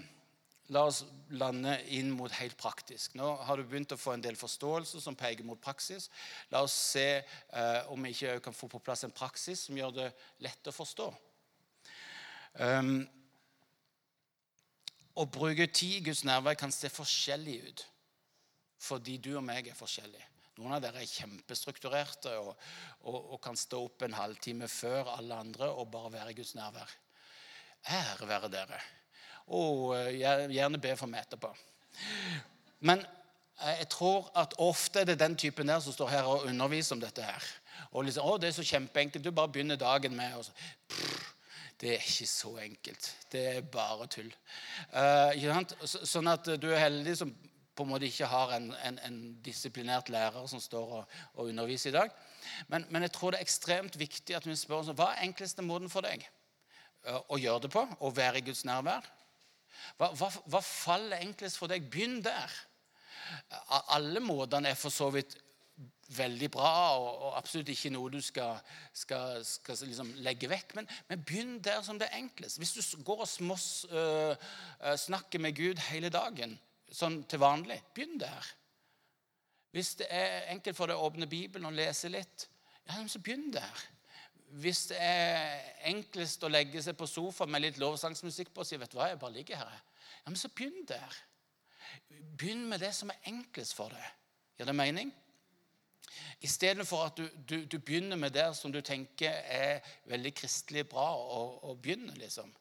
la 0.73 0.83
oss 0.87 1.03
lande 1.33 1.75
inn 1.95 2.11
mot 2.13 2.31
helt 2.37 2.57
praktisk. 2.59 3.15
Nå 3.19 3.33
har 3.45 3.57
du 3.57 3.65
begynt 3.67 3.93
å 3.95 3.99
få 3.99 4.15
en 4.15 4.23
del 4.23 4.37
forståelse 4.39 5.01
som 5.03 5.17
peker 5.17 5.45
mot 5.47 5.61
praksis. 5.61 6.09
La 6.53 6.63
oss 6.65 6.75
se 6.93 7.07
uh, 7.19 7.91
om 7.93 8.03
vi 8.03 8.13
ikke 8.15 8.39
kan 8.47 8.55
få 8.57 8.69
på 8.71 8.81
plass 8.83 9.05
en 9.07 9.15
praksis 9.15 9.67
som 9.67 9.77
gjør 9.77 9.95
det 9.97 10.09
lett 10.45 10.69
å 10.69 10.75
forstå. 10.75 11.09
Um, 12.61 12.95
å 15.17 15.25
bruke 15.29 15.67
tid 15.69 15.99
i 15.99 16.05
Guds 16.09 16.23
nærvær 16.25 16.57
kan 16.57 16.73
se 16.73 16.89
forskjellig 16.89 17.57
ut 17.69 17.89
fordi 18.83 19.13
du 19.23 19.29
og 19.37 19.45
meg 19.47 19.69
er 19.71 19.77
forskjellige. 19.77 20.25
Noen 20.57 20.73
av 20.75 20.81
dere 20.83 20.99
er 21.01 21.07
kjempestrukturerte 21.07 22.33
og, 22.41 22.49
og, 23.07 23.15
og, 23.15 23.37
kan 23.41 23.55
stå 23.57 23.79
opp 23.85 24.03
en 24.03 24.17
halvtime 24.17 24.67
før 24.69 25.13
alle 25.15 25.37
andre 25.39 25.69
og 25.71 25.87
bare 25.93 26.11
være 26.17 26.33
i 26.33 26.37
Guds 26.41 26.51
nærvær. 26.57 26.91
Ære 27.95 28.27
være 28.27 28.51
dere 28.51 28.81
og 29.47 29.93
eh, 29.97 30.15
gjerne 30.53 30.81
be 30.81 30.95
for 30.99 31.11
meg 31.11 31.25
etterpå. 31.25 31.51
Men 32.87 33.03
eh, 33.03 33.75
jeg 33.81 33.89
tror 33.95 34.31
at 34.39 34.55
ofte 34.63 35.03
er 35.03 35.11
det 35.11 35.19
den 35.19 35.35
typen 35.39 35.67
der 35.67 35.83
som 35.83 35.95
står 35.95 36.11
her 36.13 36.29
og 36.29 36.47
underviser 36.49 36.95
om 36.95 37.03
dette 37.03 37.25
her. 37.25 37.51
Og 37.91 38.07
liksom, 38.07 38.25
å, 38.25 38.37
det 38.41 38.49
er 38.49 38.57
så 38.57 38.65
kjempeenkelt. 38.65 39.23
Du 39.23 39.31
bare 39.31 39.51
begynner 39.51 39.79
dagen 39.79 40.15
med 40.17 40.35
og 40.37 40.45
så, 40.47 40.51
Det 41.79 41.95
er 41.95 42.05
ikke 42.05 42.27
så 42.29 42.57
enkelt. 42.63 43.15
Det 43.31 43.47
er 43.55 43.65
bare 43.67 44.07
tull. 44.07 44.29
Uh, 44.93 45.73
sånn 45.83 46.29
at 46.31 46.47
du 46.61 46.69
er 46.71 46.85
heldig 46.85 47.17
som 47.19 47.33
på 47.73 47.83
en 47.83 47.89
måte 47.89 48.05
ikke 48.05 48.29
har 48.29 48.53
en, 48.55 48.69
en, 48.85 48.99
en 49.03 49.17
disiplinert 49.43 50.11
lærer 50.13 50.45
som 50.47 50.61
står 50.61 50.91
og, 50.99 51.17
og 51.33 51.49
underviser 51.49 51.89
i 51.89 51.95
dag. 51.97 52.13
Men, 52.67 52.85
men, 52.89 53.01
jeg 53.01 53.11
tror 53.15 53.33
det 53.33 53.41
er 53.41 53.47
ekstremt 53.47 53.97
viktig 53.99 54.37
at 54.37 54.45
vi 54.47 54.55
spør 54.55 54.83
oss 54.83 54.93
hva 54.93 55.09
er 55.13 55.25
enkleste 55.25 55.65
måten 55.65 55.89
for 55.91 56.05
deg 56.05 56.23
å 57.03 57.39
gjøre 57.39 57.65
det 57.65 57.71
på, 57.73 57.83
å 57.83 58.11
være 58.15 58.39
i 58.39 58.45
Guds 58.47 58.63
nærvær. 58.67 59.03
Hva, 59.97 60.11
hva, 60.17 60.29
hva 60.51 60.61
faller 60.63 61.23
enklest 61.23 61.59
for 61.59 61.71
deg? 61.71 61.89
Begynn 61.91 62.21
der. 62.25 62.59
Alle 63.95 64.21
måtene 64.23 64.73
er 64.73 64.79
for 64.79 64.93
så 64.93 65.09
vidt 65.13 65.37
veldig 66.13 66.49
bra 66.53 66.71
og, 66.99 67.07
og 67.27 67.37
absolutt 67.39 67.71
ikke 67.73 67.91
noe 67.93 68.11
du 68.13 68.19
skal, 68.21 68.59
skal, 68.93 69.39
skal 69.47 69.79
liksom 69.87 70.11
legge 70.25 70.49
vekk. 70.51 70.75
Men, 70.77 70.89
men, 71.09 71.23
begynn 71.25 71.55
der 71.63 71.81
som 71.85 71.99
det 71.99 72.09
er 72.09 72.21
enklest. 72.21 72.59
Hvis 72.61 72.75
du 72.75 73.03
går 73.05 73.23
og 73.25 73.29
smås, 73.29 73.85
øh, 73.89 74.35
snakker 74.99 75.41
med 75.41 75.57
Gud 75.57 75.81
hele 75.89 76.11
dagen, 76.13 76.57
sånn 76.93 77.23
til 77.29 77.41
vanlig, 77.41 77.79
begynn 77.95 78.19
der. 78.21 78.51
Hvis 79.73 79.95
det 80.01 80.09
er 80.13 80.51
enkelt 80.53 80.77
for 80.77 80.89
deg 80.89 80.99
å 80.99 81.07
åpne 81.07 81.29
Bibelen 81.29 81.65
og 81.71 81.77
lese 81.77 82.11
litt, 82.13 82.47
ja, 82.85 82.99
så 83.09 83.21
begynn 83.23 83.49
der. 83.55 83.87
Hvis 84.61 84.85
det 84.91 84.99
er 85.01 85.87
enklest 85.89 86.43
å 86.45 86.51
legge 86.51 86.81
seg 86.85 86.97
på 86.97 87.07
sofaen 87.09 87.49
med 87.49 87.63
litt 87.63 87.79
lovsangsmusikk 87.81 88.51
på 88.53 88.61
og 88.61 88.69
si 88.69 88.77
vet 88.77 88.91
du 88.91 88.99
hva, 88.99 89.09
jeg 89.09 89.21
bare 89.21 89.33
ligger 89.33 89.61
her, 89.63 89.79
ja, 90.23 90.29
men 90.29 90.37
så 90.39 90.51
begynn 90.53 90.85
der. 90.87 91.17
Begynn 92.37 92.67
med 92.69 92.83
det 92.83 92.93
som 92.95 93.09
er 93.09 93.31
enklest 93.31 93.75
for 93.77 93.93
deg. 93.93 94.09
Gir 94.59 94.69
det 94.69 94.75
mening? 94.77 95.09
Istedenfor 96.45 97.05
at 97.07 97.17
du, 97.17 97.25
du, 97.49 97.55
du, 97.65 97.77
begynner 97.79 98.19
med 98.19 98.35
det 98.35 98.45
som 98.55 98.71
du 98.71 98.81
tenker 98.85 99.31
er 99.49 99.81
veldig 100.11 100.33
kristelig 100.37 100.85
bra 100.91 101.07
å, 101.15 101.41
å 101.71 101.75
begynne. 101.79 102.13
liksom. 102.19 102.51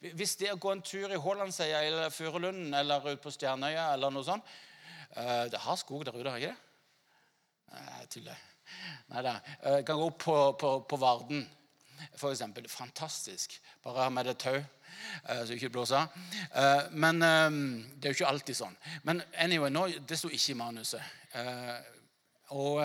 Hvis 0.00 0.36
det 0.40 0.52
å 0.52 0.60
gå 0.60 0.72
en 0.72 0.84
tur 0.86 1.12
i 1.12 1.20
Hålandsøya 1.20 1.82
eller 1.84 2.14
Furulunden 2.14 2.74
eller 2.78 3.12
ut 3.12 3.22
på 3.22 3.32
Stjernøya 3.34 3.90
eller 3.94 4.12
noe 4.14 4.26
sånt 4.26 4.46
uh, 5.16 5.48
Det 5.50 5.60
har 5.64 5.80
skog 5.80 6.06
der 6.06 6.16
ute, 6.16 6.30
har 6.30 6.40
ikke 6.40 6.54
det? 6.54 6.70
Jeg 7.72 8.10
tuller. 8.16 8.48
Nei 9.12 9.24
da. 9.26 9.38
Jeg 9.64 9.86
kan 9.88 9.98
gå 10.00 10.06
opp 10.10 10.20
på, 10.22 10.36
på, 10.60 10.70
på 10.88 10.98
Varden, 11.00 11.42
f.eks. 12.14 12.44
Fantastisk. 12.72 13.58
Bare 13.84 14.10
med 14.10 14.30
deg 14.30 14.38
tau. 14.42 14.60
Uh, 15.26 15.42
så 15.46 15.56
ikke 15.56 15.72
blåser. 15.72 16.06
Uh, 16.54 16.88
men 16.92 17.20
det 17.22 18.08
er 18.08 18.12
jo 18.12 18.20
ikke 18.20 18.30
alltid 18.30 18.58
sånn. 18.58 18.78
Men 19.08 19.24
anyway, 19.40 19.72
nå, 19.72 19.88
det 20.08 20.20
sto 20.20 20.30
ikke 20.30 20.54
i 20.54 20.60
manuset. 20.60 21.18
Og, 22.52 22.82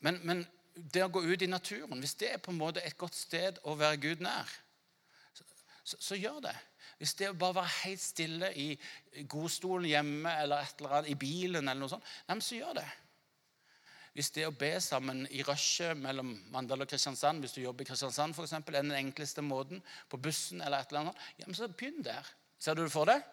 men, 0.00 0.20
men, 0.24 0.46
det 0.74 1.04
å 1.04 1.10
gå 1.12 1.20
ut 1.22 1.42
i 1.44 1.46
naturen, 1.46 2.00
hvis 2.02 2.16
det 2.18 2.30
er 2.34 2.40
på 2.42 2.50
en 2.50 2.58
måte 2.58 2.82
et 2.82 2.96
godt 2.98 3.14
sted 3.14 3.60
å 3.68 3.76
være 3.78 4.00
Gud 4.02 4.24
nær, 4.24 4.48
så, 5.84 6.00
så 6.00 6.16
gjør 6.16 6.40
det. 6.48 6.54
Hvis 6.98 7.14
det 7.18 7.28
er 7.28 7.38
bare 7.38 7.52
å 7.52 7.58
være 7.58 7.72
helt 7.82 8.02
stille 8.02 8.50
i 8.56 8.68
godstolen 9.30 9.88
hjemme 9.90 10.32
eller 10.42 10.64
et 10.64 10.78
eller 10.80 10.98
annet, 10.98 11.10
i 11.12 11.18
bilen, 11.18 11.66
eller 11.66 11.82
noe 11.82 11.92
sånt, 11.92 12.06
nei, 12.28 12.38
så 12.44 12.58
gjør 12.58 12.78
det. 12.78 12.86
Hvis 14.14 14.30
det 14.30 14.44
å 14.46 14.54
be 14.54 14.70
sammen 14.78 15.24
i 15.34 15.42
rushet 15.42 15.98
mellom 15.98 16.36
Mandal 16.54 16.84
og 16.84 16.90
Kristiansand, 16.90 17.42
hvis 17.42 17.56
du 17.56 17.64
jobber 17.64 17.82
i 17.82 17.88
Kristiansand 17.88 18.36
for 18.36 18.46
eksempel, 18.46 18.76
er 18.78 18.86
den 18.86 18.94
enkleste 18.94 19.42
måten, 19.42 19.82
på 20.10 20.20
bussen 20.22 20.62
eller 20.62 20.84
et 20.84 20.92
eller 20.92 21.08
annet, 21.08 21.24
ja, 21.40 21.48
men 21.48 21.58
så 21.58 21.66
begynn 21.70 22.04
der. 22.06 22.28
Ser 22.62 22.78
du 22.78 22.84
det 22.84 22.92
for 22.94 23.10
deg? 23.10 23.24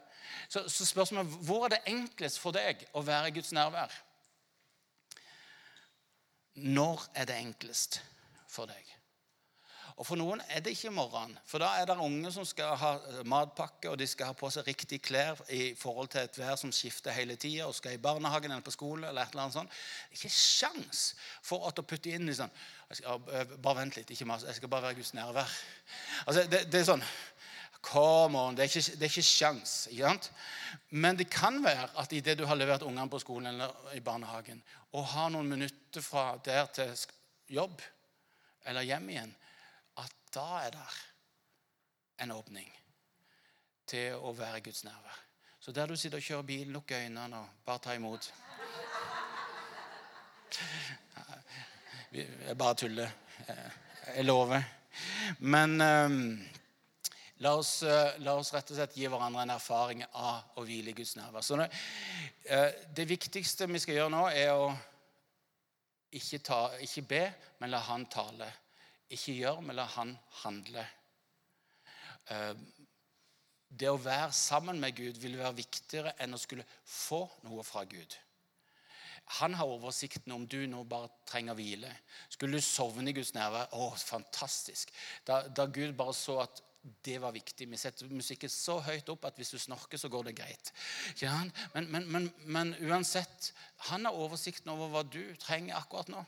Så, 0.49 0.63
så 0.69 0.87
spørsmålet 0.87 1.35
hvor 1.45 1.67
er 1.67 1.75
det 1.75 1.83
enklest 1.91 2.41
for 2.41 2.55
deg 2.55 2.81
å 2.97 3.03
være 3.05 3.29
i 3.29 3.35
Guds 3.35 3.53
nærvær? 3.53 3.93
Når 6.61 7.05
er 7.13 7.29
det 7.29 7.37
enklest 7.43 8.01
for 8.49 8.69
deg? 8.69 8.89
Og 10.01 10.05
For 10.07 10.17
noen 10.17 10.39
er 10.49 10.63
det 10.65 10.71
ikke 10.73 10.89
morgenen. 10.89 11.35
For 11.45 11.61
da 11.61 11.75
er 11.77 11.85
det 11.85 11.95
unge 12.01 12.31
som 12.33 12.45
skal 12.47 12.73
ha 12.81 12.91
matpakke, 13.29 13.91
og 13.91 13.99
de 14.01 14.07
skal 14.09 14.31
ha 14.31 14.33
på 14.37 14.49
seg 14.49 14.65
riktig 14.65 14.97
klær 15.05 15.37
i 15.53 15.75
forhold 15.77 16.09
til 16.09 16.23
et 16.25 16.39
vær 16.41 16.55
som 16.57 16.71
skifter 16.73 17.13
hele 17.13 17.35
tida, 17.37 17.67
og 17.67 17.75
skal 17.77 17.93
i 17.93 18.01
barnehagen 18.01 18.49
eller 18.49 18.65
på 18.65 18.73
skole 18.73 19.11
eller 19.11 19.21
et 19.21 19.35
eller 19.35 19.43
annet 19.43 19.57
sånt. 19.59 19.75
Det 20.09 20.17
er 20.17 20.23
ikke 20.23 20.33
sjans 20.33 21.03
for 21.45 21.69
å 21.69 21.85
putte 21.85 22.15
inn 22.15 22.33
sånn 22.33 22.49
skal, 22.97 23.21
Bare 23.61 23.77
vent 23.83 23.99
litt, 23.99 24.09
ikke 24.09 24.25
mas. 24.25 24.47
Jeg 24.49 24.57
skal 24.57 24.71
bare 24.73 24.87
være 24.87 24.97
Guds 24.97 25.13
nærvær. 25.13 25.53
Altså, 26.25 26.47
det, 26.49 26.63
det 26.73 26.81
er 26.81 26.89
sånn 26.89 27.05
Come 27.81 28.37
on, 28.37 28.57
Det 28.57 28.65
er 28.65 28.73
ikke, 28.73 28.97
det 28.97 29.05
er 29.05 29.13
ikke 29.13 29.25
sjans. 29.25 29.75
Ikke 29.89 30.09
sant? 30.09 30.31
Men 30.89 31.17
det 31.17 31.29
kan 31.33 31.61
være 31.61 31.91
at 32.01 32.13
idet 32.13 32.39
du 32.41 32.45
har 32.49 32.57
levert 32.57 32.85
ungene 32.85 33.09
på 33.09 33.21
skolen 33.21 33.53
eller 33.53 33.93
i 33.97 34.01
barnehagen, 34.05 34.61
og 34.97 35.07
har 35.13 35.29
noen 35.33 35.49
minutter 35.49 36.01
fra 36.05 36.31
der 36.45 36.65
til 36.73 36.93
jobb 37.49 37.81
eller 38.65 38.85
hjem 38.85 39.09
igjen, 39.09 39.31
at 39.97 40.13
da 40.33 40.47
er 40.65 40.75
det 40.75 40.87
en 42.23 42.31
åpning 42.31 42.69
til 43.89 44.15
å 44.15 44.31
være 44.37 44.61
Guds 44.63 44.83
nærvær. 44.87 45.17
Så 45.61 45.71
der 45.71 45.87
du 45.87 45.95
sitter 45.95 46.17
og 46.17 46.25
kjører 46.25 46.47
bil, 46.47 46.71
lukk 46.73 46.91
øynene 46.91 47.37
og 47.37 47.65
bare 47.65 47.83
ta 47.83 47.95
imot. 47.97 48.31
Jeg 52.11 52.57
bare 52.57 52.75
tuller. 52.75 53.11
Jeg 54.15 54.25
lover. 54.25 54.63
Men 55.39 55.81
um, 55.81 56.17
La 57.41 57.55
oss, 57.57 57.83
eh, 57.83 58.19
la 58.21 58.35
oss, 58.37 58.51
rett 58.53 58.69
og 58.69 58.77
slett 58.77 58.97
gi 58.99 59.07
hverandre 59.09 59.41
en 59.41 59.53
erfaring 59.55 60.03
av 60.05 60.59
å 60.61 60.65
hvile 60.65 60.91
i 60.91 60.93
Guds 60.93 61.15
nærvær. 61.17 61.41
Så 61.41 61.57
eh, 61.57 62.67
det 62.93 63.07
viktigste 63.09 63.65
vi 63.65 63.81
skal 63.81 63.97
gjøre 63.97 64.11
nå, 64.13 64.27
er 64.29 64.51
å 64.53 64.67
ikke, 66.13 66.37
ta, 66.45 66.59
ikke 66.85 67.03
be, 67.09 67.23
men 67.57 67.73
la 67.73 67.79
Han 67.87 68.05
tale. 68.13 68.45
Ikke 69.11 69.35
gjør, 69.35 69.61
men 69.65 69.77
la 69.77 69.85
Han 69.97 70.15
handle. 70.43 70.85
Eh, 72.31 72.55
det 73.71 73.87
å 73.87 73.99
være 73.99 74.33
sammen 74.35 74.79
med 74.81 74.97
Gud 74.97 75.19
vil 75.21 75.37
være 75.39 75.61
viktigere 75.61 76.15
enn 76.19 76.35
å 76.35 76.41
skulle 76.41 76.67
få 76.83 77.23
noe 77.47 77.63
fra 77.63 77.85
Gud. 77.87 78.17
Han 79.39 79.53
har 79.55 79.69
oversikten 79.69 80.33
om 80.35 80.43
du 80.49 80.59
nå 80.67 80.81
bare 80.89 81.11
trenger 81.29 81.55
hvile. 81.55 81.91
Skulle 82.33 82.59
du 82.59 82.65
sovne 82.65 83.11
i 83.11 83.15
Guds 83.15 83.31
nærvær 83.35 83.71
å, 83.77 83.93
fantastisk. 83.95 84.91
Da, 85.27 85.45
da 85.47 85.69
Gud 85.71 85.95
bare 85.95 86.15
så 86.17 86.41
at 86.43 86.59
det 87.05 87.19
var 87.21 87.31
viktig. 87.31 87.67
Vi 87.69 87.79
setter 87.79 88.11
musikken 88.11 88.51
så 88.51 88.79
høyt 88.83 89.09
opp 89.13 89.29
at 89.29 89.37
hvis 89.39 89.53
du 89.53 89.59
snorker, 89.61 90.01
så 90.01 90.09
går 90.11 90.27
det 90.27 90.35
greit. 90.41 90.73
Men, 91.21 91.87
men, 91.93 92.07
men, 92.11 92.29
men, 92.43 92.75
uansett, 92.89 93.51
han 93.87 94.09
har 94.09 94.17
oversikten 94.17 94.73
over 94.73 94.91
hva 94.91 95.05
du 95.05 95.21
trenger 95.39 95.77
akkurat 95.79 96.11
nå. 96.11 96.25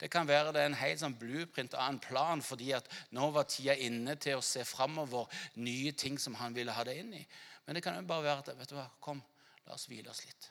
Det 0.00 0.08
kan 0.12 0.28
være 0.28 0.54
det 0.54 0.62
er 0.62 0.70
en 0.70 0.80
helt 0.80 1.02
sånn 1.02 1.16
blueprint 1.20 1.74
av 1.76 1.90
en 1.90 2.00
plan 2.00 2.40
fordi 2.44 2.72
at 2.76 2.88
nå 3.16 3.30
var 3.34 3.48
tida 3.50 3.76
inne 3.76 4.16
til 4.20 4.38
å 4.38 4.44
se 4.44 4.64
framover 4.64 5.28
nye 5.60 5.92
ting 5.92 6.18
som 6.18 6.38
han 6.40 6.56
ville 6.56 6.72
ha 6.72 6.84
det 6.88 6.96
inn 7.02 7.12
i. 7.18 7.24
Men 7.66 7.76
det 7.76 7.84
kan 7.84 7.98
jo 7.98 8.06
bare 8.08 8.24
være 8.24 8.44
at 8.44 8.54
vet 8.58 8.72
du 8.72 8.78
hva, 8.78 8.88
Kom, 9.04 9.20
la 9.66 9.76
oss 9.76 9.88
hvile 9.90 10.10
oss 10.10 10.24
litt. 10.24 10.48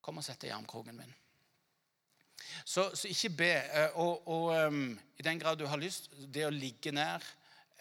Kom 0.00 0.20
og 0.20 0.24
sett 0.24 0.40
deg 0.40 0.52
i 0.52 0.54
armkroken 0.56 0.96
min. 0.96 1.10
Så, 2.64 2.86
så, 2.94 3.08
ikke 3.10 3.34
be. 3.42 3.50
Eh, 3.50 3.98
og, 3.98 4.28
og 4.30 4.54
um, 4.54 4.94
i 5.18 5.26
den 5.26 5.40
grad 5.42 5.58
du 5.58 5.66
har 5.66 5.80
lyst, 5.80 6.08
det 6.32 6.46
å 6.46 6.54
ligge 6.54 6.94
nær 6.94 7.24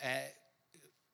er 0.03 0.34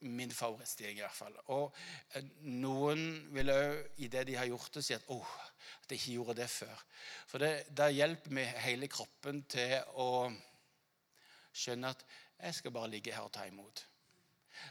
min 0.04 0.32
favorittstilling 0.32 0.99
i 0.99 1.04
hvert 1.04 1.16
fall. 1.16 1.36
Og 1.56 1.76
eh, 2.16 2.26
noen 2.49 3.04
vil 3.36 3.51
òg, 3.54 3.84
idet 4.08 4.26
de 4.32 4.38
har 4.39 4.49
gjort 4.49 4.80
det, 4.80 4.86
si 4.88 4.95
at 4.95 5.06
oh, 5.14 5.36
at 5.82 5.91
jeg 5.91 5.99
ikke 6.01 6.18
gjorde 6.18 6.38
det 6.41 6.49
før. 6.51 6.84
For 7.30 7.43
det, 7.43 7.53
det 7.76 7.93
hjelper 7.95 8.36
med 8.39 8.59
hele 8.66 8.89
kroppen 8.91 9.43
til 9.51 9.80
å 9.99 10.11
skjønne 11.53 11.93
at 11.93 12.05
jeg 12.43 12.59
skal 12.59 12.76
bare 12.76 12.91
ligge 12.91 13.14
her 13.14 13.28
og 13.28 13.34
ta 13.36 13.45
imot. 13.47 13.86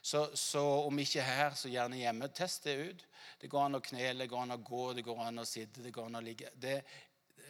Så, 0.03 0.37
så, 0.37 0.63
om 0.87 0.99
ikke 0.99 1.25
her, 1.25 1.55
så 1.59 1.71
gjerne 1.71 1.99
hjemme. 1.99 2.29
Test 2.35 2.69
det 2.69 2.77
ut. 2.79 3.07
Det 3.41 3.51
går 3.51 3.67
an 3.67 3.79
å 3.79 3.83
knele, 3.85 4.23
det 4.23 4.31
går 4.31 4.45
an 4.45 4.57
å 4.57 4.61
gå, 4.63 4.85
det 4.97 5.05
går 5.07 5.25
an 5.27 5.43
å 5.43 5.49
sitte, 5.49 5.83
det 5.83 5.93
går 5.95 6.09
an 6.09 6.21
å 6.21 6.25
ligge. 6.25 6.53
Det, 6.55 6.77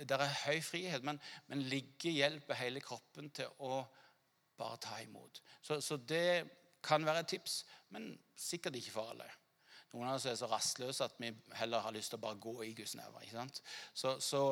det 0.01 0.17
er 0.17 0.39
høy 0.47 0.63
frihet, 0.65 1.05
men, 1.05 1.21
men 1.51 1.65
ligge 1.71 2.13
hjelper 2.15 2.59
hele 2.61 2.83
kroppen 2.85 3.31
til 3.37 3.53
å 3.63 3.83
bare 4.59 4.81
ta 4.83 4.99
imot. 5.03 5.43
Så, 5.61 5.81
så, 5.85 5.97
det 5.97 6.45
kan 6.85 7.05
være 7.07 7.25
et 7.25 7.33
tips, 7.37 7.63
men 7.95 8.13
sikkert 8.39 8.79
ikke 8.81 8.97
for 8.97 9.13
alle. 9.13 9.29
Noen 9.93 10.09
av 10.09 10.17
oss 10.17 10.25
er 10.31 10.37
så 10.41 10.49
rastløse 10.49 11.05
at 11.05 11.19
vi 11.21 11.29
heller 11.59 11.83
har 11.85 11.93
lyst 11.93 12.15
til 12.15 12.21
å 12.21 12.23
bare 12.23 12.41
gå 12.41 12.55
i 12.65 12.71
Guds 12.77 12.95
nærvær. 12.97 13.29
Så, 13.93 14.15
så 14.25 14.43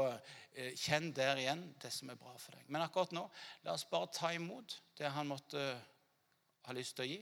eh, 0.53 0.74
kjenn 0.76 1.14
der 1.16 1.41
igjen 1.41 1.62
det 1.80 1.93
som 1.95 2.12
er 2.12 2.18
bra 2.20 2.34
for 2.36 2.59
deg. 2.59 2.66
Men 2.68 2.84
akkurat 2.84 3.14
nå, 3.16 3.22
la 3.64 3.72
oss 3.72 3.86
bare 3.88 4.11
ta 4.12 4.34
imot 4.36 4.76
det 5.01 5.09
han 5.14 5.30
måtte 5.30 5.62
uh, 5.64 5.86
ha 6.66 6.76
lyst 6.76 6.99
til 6.99 7.07
å 7.07 7.09
gi. 7.09 7.18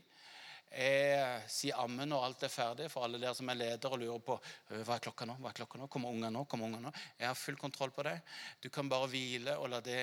Jeg 0.69 1.45
sier 1.49 1.79
ammen 1.81 2.11
når 2.11 2.25
alt 2.27 2.43
er 2.45 2.51
ferdig, 2.53 2.89
for 2.93 3.07
alle 3.07 3.17
dere 3.21 3.33
som 3.33 3.47
er 3.49 3.57
leder 3.57 3.95
og 3.95 4.03
lurer 4.03 4.21
på 4.21 4.35
hva 4.35 4.97
er 4.97 5.01
klokka 5.01 5.25
nå. 5.25 5.39
hva 5.41 5.49
er 5.49 5.57
klokka 5.57 5.79
nå, 5.79 5.87
Kommer 5.89 6.13
unger 6.13 6.33
nå? 6.35 6.43
Kommer 6.51 6.67
unger 6.67 6.83
nå? 6.83 6.91
Jeg 7.17 7.25
har 7.25 7.39
full 7.39 7.57
kontroll 7.57 7.93
på 7.95 8.05
det. 8.05 8.19
Du 8.61 8.67
kan 8.69 8.91
bare 8.91 9.07
hvile 9.09 9.55
og 9.57 9.71
la, 9.71 9.79
det, 9.81 10.01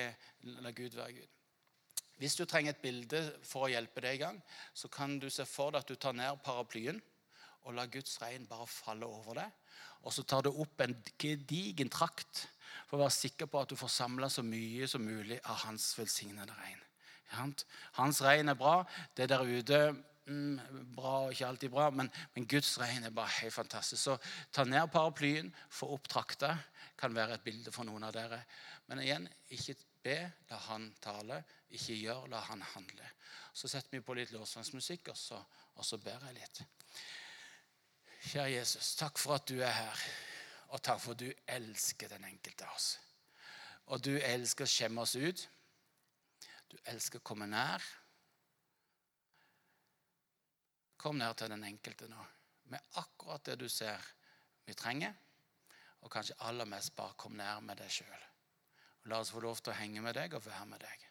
la 0.65 0.73
Gud 0.75 0.97
være 0.97 1.21
Gud. 1.21 1.29
Hvis 2.17 2.35
du 2.35 2.43
trenger 2.49 2.73
et 2.73 2.81
bilde 2.81 3.21
for 3.45 3.67
å 3.67 3.71
hjelpe 3.71 4.01
deg 4.03 4.17
i 4.17 4.23
gang, 4.25 4.41
så 4.73 4.89
kan 4.91 5.15
du 5.21 5.29
se 5.31 5.45
for 5.47 5.71
deg 5.71 5.85
at 5.85 5.93
du 5.93 6.01
tar 6.01 6.17
ned 6.17 6.41
paraplyen 6.43 6.99
og 7.67 7.75
lar 7.75 7.91
Guds 7.91 8.15
regn 8.23 8.47
bare 8.47 8.67
falle 8.71 9.07
over 9.07 9.41
deg. 9.41 9.63
Og 10.07 10.13
så 10.15 10.23
tar 10.23 10.45
du 10.45 10.53
opp 10.53 10.81
en 10.81 10.95
gedigen 11.19 11.91
trakt 11.91 12.45
for 12.87 12.97
å 12.97 13.03
være 13.03 13.15
sikker 13.17 13.49
på 13.51 13.61
at 13.61 13.71
du 13.71 13.79
får 13.79 13.91
samla 13.91 14.29
så 14.31 14.43
mye 14.45 14.87
som 14.87 15.03
mulig 15.03 15.39
av 15.43 15.65
hans 15.65 15.89
velsignede 15.99 16.55
regn. 16.55 16.83
Hans 17.97 18.21
regn 18.23 18.53
er 18.53 18.59
bra. 18.59 18.77
Det 19.17 19.27
der 19.27 19.43
ute 19.43 19.81
mm, 20.29 20.93
bra 20.95 21.13
og 21.25 21.35
ikke 21.35 21.49
alltid 21.49 21.73
bra, 21.73 21.89
men, 21.91 22.11
men 22.35 22.47
Guds 22.47 22.77
regn 22.79 23.09
er 23.09 23.15
bare 23.15 23.35
helt 23.41 23.55
fantastisk. 23.55 23.99
Så 23.99 24.15
ta 24.55 24.63
ned 24.63 24.87
paraplyen, 24.93 25.51
få 25.69 25.91
opp 25.97 26.07
trakta. 26.11 26.55
Kan 26.97 27.13
være 27.13 27.35
et 27.37 27.45
bilde 27.45 27.73
for 27.75 27.85
noen 27.85 28.07
av 28.07 28.15
dere. 28.15 28.39
Men 28.87 29.03
igjen, 29.03 29.27
ikke 29.53 29.75
be, 30.05 30.17
la 30.49 30.63
han 30.69 30.87
tale. 31.03 31.43
Ikke 31.75 31.97
gjør, 31.99 32.29
la 32.31 32.39
han 32.47 32.63
handle. 32.73 33.11
Så 33.57 33.67
setter 33.67 33.97
vi 33.97 34.05
på 34.05 34.15
litt 34.15 34.31
lovsangsmusikk, 34.31 35.11
og, 35.11 35.59
og 35.75 35.85
så 35.85 35.99
ber 35.99 36.23
jeg 36.29 36.39
litt. 36.39 36.63
Kjære 38.27 38.57
Jesus, 38.57 38.95
takk 38.99 39.19
for 39.21 39.37
at 39.37 39.47
du 39.47 39.61
er 39.61 39.71
her. 39.71 39.99
Og 40.75 40.81
takk 40.83 40.99
for 40.99 41.15
at 41.15 41.21
du 41.21 41.29
elsker 41.47 42.09
den 42.11 42.25
enkelte 42.27 42.65
av 42.67 42.75
oss. 42.75 42.87
Og 43.87 44.03
du 44.03 44.17
elsker 44.17 44.67
å 44.67 44.71
skjemme 44.71 45.05
oss 45.05 45.15
ut. 45.15 45.43
Du 46.67 46.75
elsker 46.91 47.21
å 47.21 47.27
komme 47.29 47.47
nær. 47.47 47.83
Kom 50.99 51.21
nær 51.21 51.37
til 51.39 51.53
den 51.53 51.63
enkelte 51.63 52.09
nå 52.11 52.25
med 52.67 52.83
akkurat 52.99 53.45
det 53.47 53.55
du 53.61 53.69
ser 53.71 54.03
vi 54.67 54.75
trenger. 54.75 55.13
Og 56.03 56.11
kanskje 56.11 56.35
aller 56.49 56.67
mest 56.67 56.95
bare 56.97 57.15
kom 57.15 57.37
nær 57.39 57.61
med 57.63 57.79
deg 57.79 57.91
sjøl. 57.91 58.25
La 59.07 59.21
oss 59.23 59.31
få 59.31 59.39
lov 59.39 59.61
til 59.61 59.71
å 59.71 59.79
henge 59.79 60.03
med 60.03 60.17
deg 60.19 60.35
og 60.35 60.43
være 60.43 60.65
med 60.67 60.83
deg. 60.83 61.05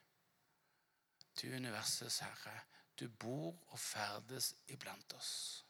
Du 1.36 1.48
universets 1.48 2.20
herre, 2.24 2.58
du 2.96 3.08
bor 3.08 3.54
og 3.54 3.80
ferdes 3.80 4.52
iblant 4.72 5.16
oss. 5.16 5.65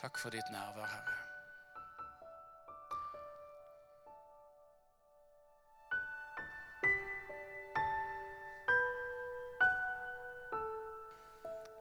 Takk 0.00 0.18
for 0.18 0.30
ditt 0.30 0.50
nærvær, 0.50 0.86
Herre. 0.86 1.16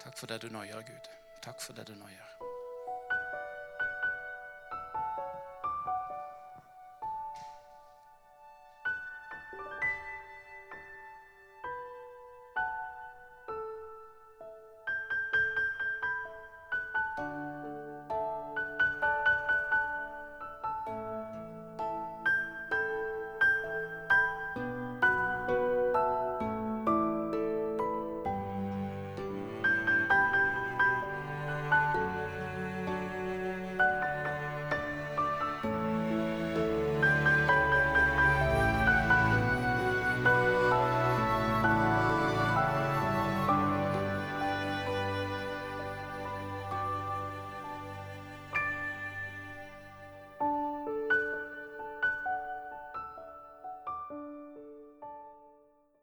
Takk 0.03 0.17
for 0.17 0.28
det 0.28 0.41
du 0.41 0.49
nå 0.51 0.63
gjør, 0.67 0.82
Gud. 0.91 1.09
Takk 1.43 1.61
for 1.61 1.74
det 1.74 1.88
du 1.88 1.95
nå 1.95 2.11
gjør. 2.11 2.48